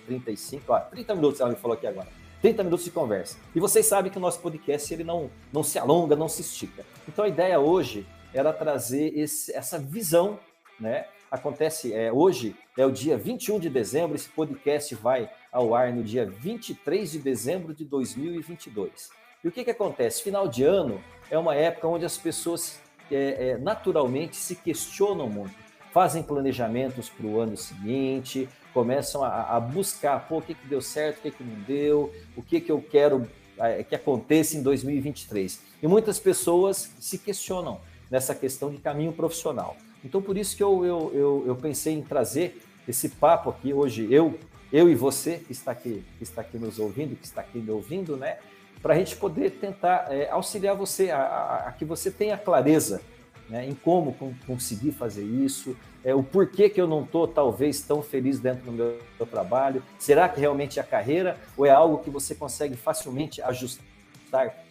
35, 0.05 0.73
ó, 0.73 0.79
30 0.79 1.15
minutos 1.15 1.39
ela 1.39 1.49
me 1.49 1.55
falou 1.55 1.75
aqui 1.75 1.87
agora. 1.87 2.07
30 2.41 2.63
minutos 2.63 2.83
de 2.83 2.91
conversa. 2.91 3.37
E 3.55 3.59
vocês 3.59 3.85
sabem 3.85 4.11
que 4.11 4.17
o 4.17 4.21
nosso 4.21 4.39
podcast 4.39 4.93
ele 4.93 5.05
não, 5.05 5.31
não 5.51 5.63
se 5.63 5.79
alonga, 5.79 6.13
não 6.13 6.27
se 6.27 6.41
estica. 6.41 6.85
Então 7.07 7.23
a 7.23 7.29
ideia 7.29 7.57
hoje 7.57 8.05
era 8.33 8.51
trazer 8.51 9.17
esse, 9.17 9.55
essa 9.55 9.79
visão, 9.79 10.37
né? 10.77 11.05
Acontece 11.31 11.93
é, 11.93 12.11
hoje, 12.11 12.55
é 12.77 12.85
o 12.85 12.91
dia 12.91 13.17
21 13.17 13.59
de 13.59 13.69
dezembro, 13.69 14.15
esse 14.15 14.27
podcast 14.29 14.93
vai 14.93 15.29
ao 15.51 15.73
ar 15.73 15.93
no 15.93 16.03
dia 16.03 16.25
23 16.25 17.13
de 17.13 17.19
dezembro 17.19 17.73
de 17.73 17.85
2022. 17.85 19.09
E 19.43 19.47
o 19.47 19.51
que, 19.51 19.63
que 19.63 19.71
acontece? 19.71 20.21
Final 20.21 20.47
de 20.47 20.63
ano 20.63 21.01
é 21.31 21.37
uma 21.37 21.55
época 21.55 21.87
onde 21.87 22.05
as 22.05 22.17
pessoas 22.17 22.79
é, 23.11 23.49
é, 23.49 23.57
naturalmente 23.57 24.35
se 24.35 24.55
questionam 24.55 25.29
muito, 25.29 25.53
fazem 25.91 26.23
planejamentos 26.23 27.09
para 27.09 27.25
o 27.25 27.39
ano 27.39 27.55
seguinte, 27.55 28.49
começam 28.73 29.23
a, 29.23 29.55
a, 29.55 29.59
buscar, 29.59 30.27
pô, 30.27 30.37
o 30.37 30.41
que, 30.41 30.55
que 30.55 30.67
deu 30.67 30.81
certo, 30.81 31.19
o 31.19 31.21
que, 31.21 31.31
que 31.31 31.43
não 31.43 31.59
deu, 31.61 32.13
o 32.35 32.41
que, 32.41 32.59
que 32.59 32.71
eu 32.71 32.81
quero 32.81 33.27
é, 33.59 33.83
que 33.83 33.95
aconteça 33.95 34.57
em 34.57 34.63
2023. 34.63 35.61
E 35.81 35.87
muitas 35.87 36.19
pessoas 36.19 36.91
se 36.99 37.17
questionam 37.17 37.79
nessa 38.09 38.33
questão 38.33 38.71
de 38.71 38.77
caminho 38.77 39.13
profissional. 39.13 39.77
Então, 40.03 40.21
por 40.21 40.37
isso 40.37 40.57
que 40.57 40.63
eu, 40.63 40.83
eu, 40.83 41.11
eu, 41.13 41.43
eu 41.47 41.55
pensei 41.55 41.93
em 41.93 42.01
trazer 42.01 42.61
esse 42.87 43.09
papo 43.09 43.49
aqui 43.49 43.73
hoje, 43.73 44.07
eu, 44.11 44.37
eu 44.71 44.89
e 44.89 44.95
você 44.95 45.37
que 45.37 45.51
está 45.51 45.71
aqui, 45.71 46.03
que 46.17 46.23
está 46.23 46.41
aqui 46.41 46.57
nos 46.57 46.79
ouvindo, 46.79 47.15
que 47.15 47.25
está 47.25 47.41
aqui 47.41 47.59
me 47.59 47.71
ouvindo, 47.71 48.17
né? 48.17 48.37
Para 48.83 48.95
a 48.95 48.97
gente 48.97 49.15
poder 49.15 49.51
tentar 49.51 50.07
é, 50.09 50.29
auxiliar 50.29 50.75
você 50.75 51.09
a, 51.09 51.19
a, 51.19 51.67
a, 51.69 51.71
que 51.71 51.85
você 51.85 52.11
tenha 52.11 52.37
clareza 52.37 53.01
né, 53.49 53.65
em 53.65 53.73
como 53.73 54.13
com, 54.13 54.33
conseguir 54.45 54.91
fazer 54.91 55.23
isso, 55.23 55.73
é, 56.03 56.13
o 56.13 56.21
porquê 56.21 56.69
que 56.69 56.81
eu 56.81 56.87
não 56.87 57.03
estou 57.03 57.25
talvez 57.25 57.79
tão 57.79 58.01
feliz 58.01 58.41
dentro 58.41 58.65
do 58.65 58.73
meu, 58.73 58.99
meu 59.17 59.25
trabalho. 59.25 59.81
Será 59.97 60.27
que 60.27 60.41
realmente 60.41 60.79
é 60.79 60.81
a 60.81 60.85
carreira 60.85 61.37
ou 61.55 61.65
é 61.65 61.69
algo 61.69 61.99
que 61.99 62.09
você 62.09 62.35
consegue 62.35 62.75
facilmente 62.75 63.41
ajustar 63.41 63.85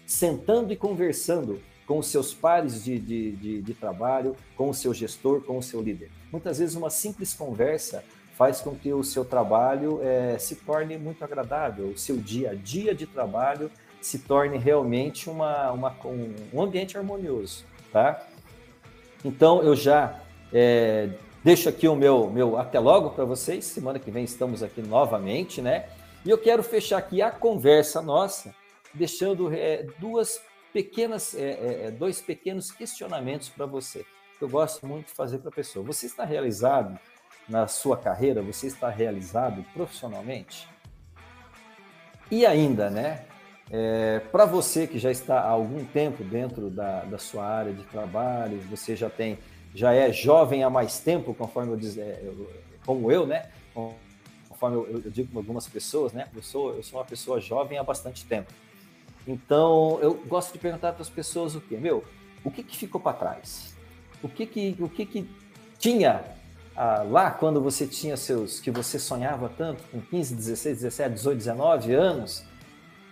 sentando 0.07 0.75
e 0.75 0.77
conversando 0.77 1.63
com 1.87 1.99
os 1.99 2.09
seus 2.09 2.35
pares 2.35 2.85
de, 2.85 2.99
de, 2.99 3.33
de, 3.33 3.63
de 3.63 3.75
trabalho, 3.75 4.37
com 4.57 4.69
o 4.69 4.75
seu 4.75 4.93
gestor, 4.93 5.41
com 5.41 5.57
o 5.57 5.63
seu 5.63 5.81
líder. 5.81 6.11
Muitas 6.31 6.59
vezes 6.59 6.75
uma 6.75 6.91
simples 6.91 7.33
conversa 7.33 8.05
faz 8.37 8.61
com 8.61 8.75
que 8.75 8.93
o 8.93 9.05
seu 9.05 9.25
trabalho 9.25 10.01
é, 10.03 10.39
se 10.39 10.57
torne 10.57 10.99
muito 10.99 11.23
agradável, 11.25 11.87
o 11.89 11.99
seu 11.99 12.17
dia 12.17 12.51
a 12.51 12.55
dia 12.55 12.95
de 12.95 13.07
trabalho 13.07 13.71
se 14.07 14.21
torne 14.21 14.59
realmente 14.59 15.31
uma, 15.31 15.71
uma 15.73 15.97
um, 16.53 16.63
ambiente 16.63 16.97
harmonioso, 16.97 17.65
tá? 17.93 18.27
Então 19.25 19.63
eu 19.63 19.77
já 19.77 20.21
é, 20.53 21.11
deixo 21.43 21.69
aqui 21.69 21.87
o 21.89 21.95
meu, 21.95 22.31
meu 22.31 22.59
até 22.59 22.79
logo 22.79 23.11
para 23.11 23.25
vocês. 23.25 23.65
Semana 23.65 23.99
que 23.99 24.11
vem 24.11 24.25
estamos 24.25 24.63
aqui 24.63 24.83
novamente, 24.83 25.63
né? 25.63 25.89
E 26.25 26.31
eu 26.31 26.39
quero 26.39 26.63
fechar 26.63 26.99
aqui 26.99 27.21
a 27.21 27.31
conversa 27.31 28.01
nossa, 28.01 28.55
deixando 28.95 29.53
é, 29.53 29.87
duas 29.99 30.41
pequenas, 30.73 31.35
é, 31.35 31.41
é, 31.41 31.87
é, 31.87 31.91
dois 31.91 32.21
pequenos 32.21 32.71
questionamentos 32.71 33.49
para 33.49 33.67
você, 33.67 34.07
que 34.39 34.45
eu 34.45 34.49
gosto 34.49 34.87
muito 34.87 35.07
de 35.07 35.13
fazer 35.13 35.39
para 35.39 35.49
a 35.49 35.53
pessoa. 35.53 35.85
Você 35.87 36.07
está 36.07 36.25
realizado 36.25 36.99
na 37.49 37.67
sua 37.67 37.97
carreira? 37.97 38.41
Você 38.43 38.67
está 38.67 38.89
realizado 38.89 39.65
profissionalmente? 39.75 40.69
E 42.31 42.47
ainda, 42.47 42.89
né? 42.89 43.27
É, 43.75 44.21
para 44.31 44.45
você 44.45 44.87
que 44.87 44.99
já 44.99 45.11
está 45.11 45.41
há 45.41 45.49
algum 45.49 45.83
tempo 45.83 46.23
dentro 46.23 46.69
da, 46.69 47.05
da 47.05 47.17
sua 47.17 47.47
área 47.47 47.73
de 47.73 47.83
trabalho, 47.85 48.61
você 48.69 48.95
já 48.95 49.09
tem, 49.09 49.39
já 49.75 49.95
é 49.95 50.13
jovem 50.13 50.63
há 50.63 50.69
mais 50.69 51.01
tempo, 51.01 51.33
conforme 51.33 51.73
eu 51.73 51.77
diz, 51.79 51.97
é, 51.97 52.23
como 52.85 53.11
eu, 53.11 53.27
né? 53.27 53.49
Conforme 54.47 54.77
eu, 54.77 55.03
eu 55.07 55.11
digo 55.11 55.33
com 55.33 55.39
algumas 55.39 55.67
pessoas, 55.67 56.13
né? 56.13 56.29
Eu 56.37 56.43
sou, 56.43 56.75
eu 56.75 56.83
sou 56.83 56.99
uma 56.99 57.05
pessoa 57.07 57.41
jovem 57.41 57.79
há 57.79 57.83
bastante 57.83 58.27
tempo. 58.27 58.53
Então, 59.27 59.99
eu 60.03 60.15
gosto 60.27 60.53
de 60.53 60.59
perguntar 60.59 60.93
para 60.93 61.01
as 61.01 61.09
pessoas 61.09 61.55
o 61.55 61.61
quê? 61.61 61.79
Meu, 61.79 62.05
o 62.45 62.51
que, 62.51 62.63
que 62.63 62.77
ficou 62.77 63.01
para 63.01 63.17
trás? 63.17 63.75
O 64.23 64.29
que 64.29 64.45
que, 64.45 64.77
o 64.81 64.89
que, 64.89 65.07
que 65.07 65.31
tinha 65.79 66.23
ah, 66.77 67.05
lá 67.09 67.31
quando 67.31 67.59
você 67.59 67.87
tinha 67.87 68.19
seus, 68.19 68.61
que 68.61 68.71
você 68.71 68.99
sonhava 68.99 69.49
tanto, 69.49 69.83
com 69.91 69.99
15, 69.99 70.35
16, 70.35 70.77
17, 70.83 71.15
18, 71.15 71.39
19 71.39 71.95
anos? 71.95 72.52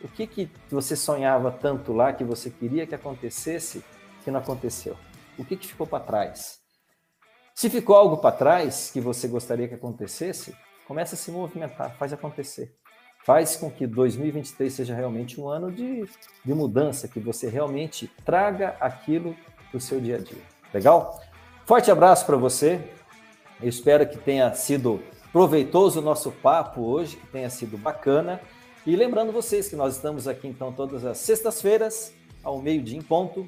O 0.03 0.09
que 0.09 0.27
que 0.27 0.51
você 0.71 0.97
sonhava 0.97 1.51
tanto 1.51 1.93
lá 1.93 2.13
que 2.13 2.25
você 2.25 2.51
queria 2.51 2.87
que 2.87 2.95
acontecesse 2.95 3.85
que 4.25 4.31
não 4.31 4.41
aconteceu? 4.41 4.97
O 5.39 5.45
que 5.45 5.57
que 5.57 5.67
ficou 5.67 5.87
para 5.87 6.05
trás? 6.05 6.61
Se 7.55 7.69
ficou 7.69 7.97
algo 7.97 8.19
para 8.19 8.35
trás 8.35 8.91
que 8.91 9.01
você 9.01 9.29
gostaria 9.29 9.69
que 9.69 9.75
acontecesse, 9.75 10.57
comece 10.87 11.15
a 11.15 11.19
se 11.19 11.31
movimentar, 11.31 11.97
faz 11.97 12.13
acontecer 12.13 12.75
faz 13.25 13.57
com 13.57 13.71
que 13.71 13.87
2023 13.87 14.73
seja 14.73 14.95
realmente 14.95 15.41
um 15.41 15.49
ano 15.49 15.71
de, 15.71 16.09
de 16.45 16.55
mudança, 16.55 17.09
que 17.09 17.21
você 17.21 17.49
realmente 17.49 18.11
traga 18.25 18.77
aquilo 18.81 19.37
para 19.71 19.79
o 19.79 19.81
seu 19.81 20.01
dia 20.01 20.17
a 20.17 20.19
dia. 20.19 20.43
Legal? 20.73 21.21
Forte 21.67 21.91
abraço 21.91 22.27
para 22.27 22.37
você. 22.37 22.81
Eu 23.61 23.69
espero 23.69 24.09
que 24.09 24.19
tenha 24.19 24.53
sido 24.55 25.03
proveitoso 25.33 26.01
o 26.01 26.03
nosso 26.03 26.33
papo 26.33 26.83
hoje, 26.83 27.17
que 27.17 27.27
tenha 27.27 27.51
sido 27.51 27.77
bacana. 27.77 28.41
E 28.87 28.97
lembrando 28.97 29.31
vocês 29.31 29.69
que 29.69 29.77
nós 29.77 29.97
estamos 29.97 30.27
aqui 30.27 30.49
então 30.49 30.73
todas 30.73 31.05
as 31.05 31.19
sextas-feiras, 31.19 32.15
ao 32.43 32.63
meio-dia 32.63 32.97
em 32.97 33.03
ponto, 33.03 33.47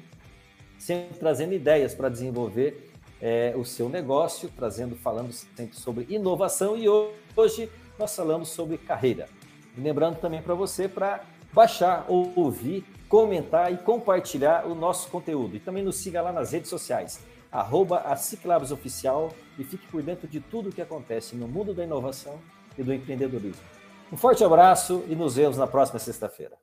sempre 0.77 1.17
trazendo 1.17 1.53
ideias 1.55 1.95
para 1.95 2.07
desenvolver 2.07 2.91
é, 3.19 3.51
o 3.57 3.65
seu 3.65 3.89
negócio, 3.89 4.47
trazendo, 4.55 4.95
falando 4.95 5.31
sempre 5.31 5.75
sobre 5.75 6.05
inovação 6.07 6.77
e 6.77 6.87
hoje 6.87 7.67
nós 7.97 8.15
falamos 8.15 8.49
sobre 8.49 8.77
carreira. 8.77 9.27
E 9.75 9.81
lembrando 9.81 10.17
também 10.17 10.39
para 10.39 10.53
você 10.53 10.87
para 10.87 11.23
baixar, 11.51 12.05
ouvir, 12.07 12.85
comentar 13.09 13.73
e 13.73 13.77
compartilhar 13.77 14.67
o 14.67 14.75
nosso 14.75 15.09
conteúdo. 15.09 15.55
E 15.55 15.59
também 15.59 15.83
nos 15.83 15.95
siga 15.95 16.21
lá 16.21 16.31
nas 16.31 16.51
redes 16.51 16.69
sociais, 16.69 17.19
arroba 17.51 18.01
a 18.01 18.15
Ciclabs 18.15 18.71
Oficial 18.71 19.33
e 19.57 19.63
fique 19.63 19.87
por 19.87 20.03
dentro 20.03 20.27
de 20.27 20.39
tudo 20.39 20.69
o 20.69 20.71
que 20.71 20.81
acontece 20.81 21.35
no 21.35 21.47
mundo 21.47 21.73
da 21.73 21.83
inovação 21.83 22.39
e 22.77 22.83
do 22.83 22.93
empreendedorismo. 22.93 23.82
Um 24.13 24.15
forte 24.15 24.43
abraço 24.43 25.03
e 25.07 25.15
nos 25.15 25.37
vemos 25.37 25.57
na 25.57 25.65
próxima 25.65 25.97
sexta-feira. 25.97 26.55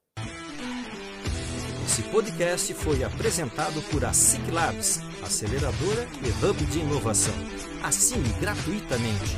Esse 1.84 2.00
podcast 2.04 2.72
foi 2.74 3.02
apresentado 3.02 3.82
por 3.90 4.04
a 4.04 4.12
Ciclabs, 4.12 5.00
aceleradora 5.20 6.06
e 6.22 6.46
hub 6.46 6.64
de 6.66 6.78
inovação. 6.78 7.34
Assine 7.82 8.28
gratuitamente 8.40 9.36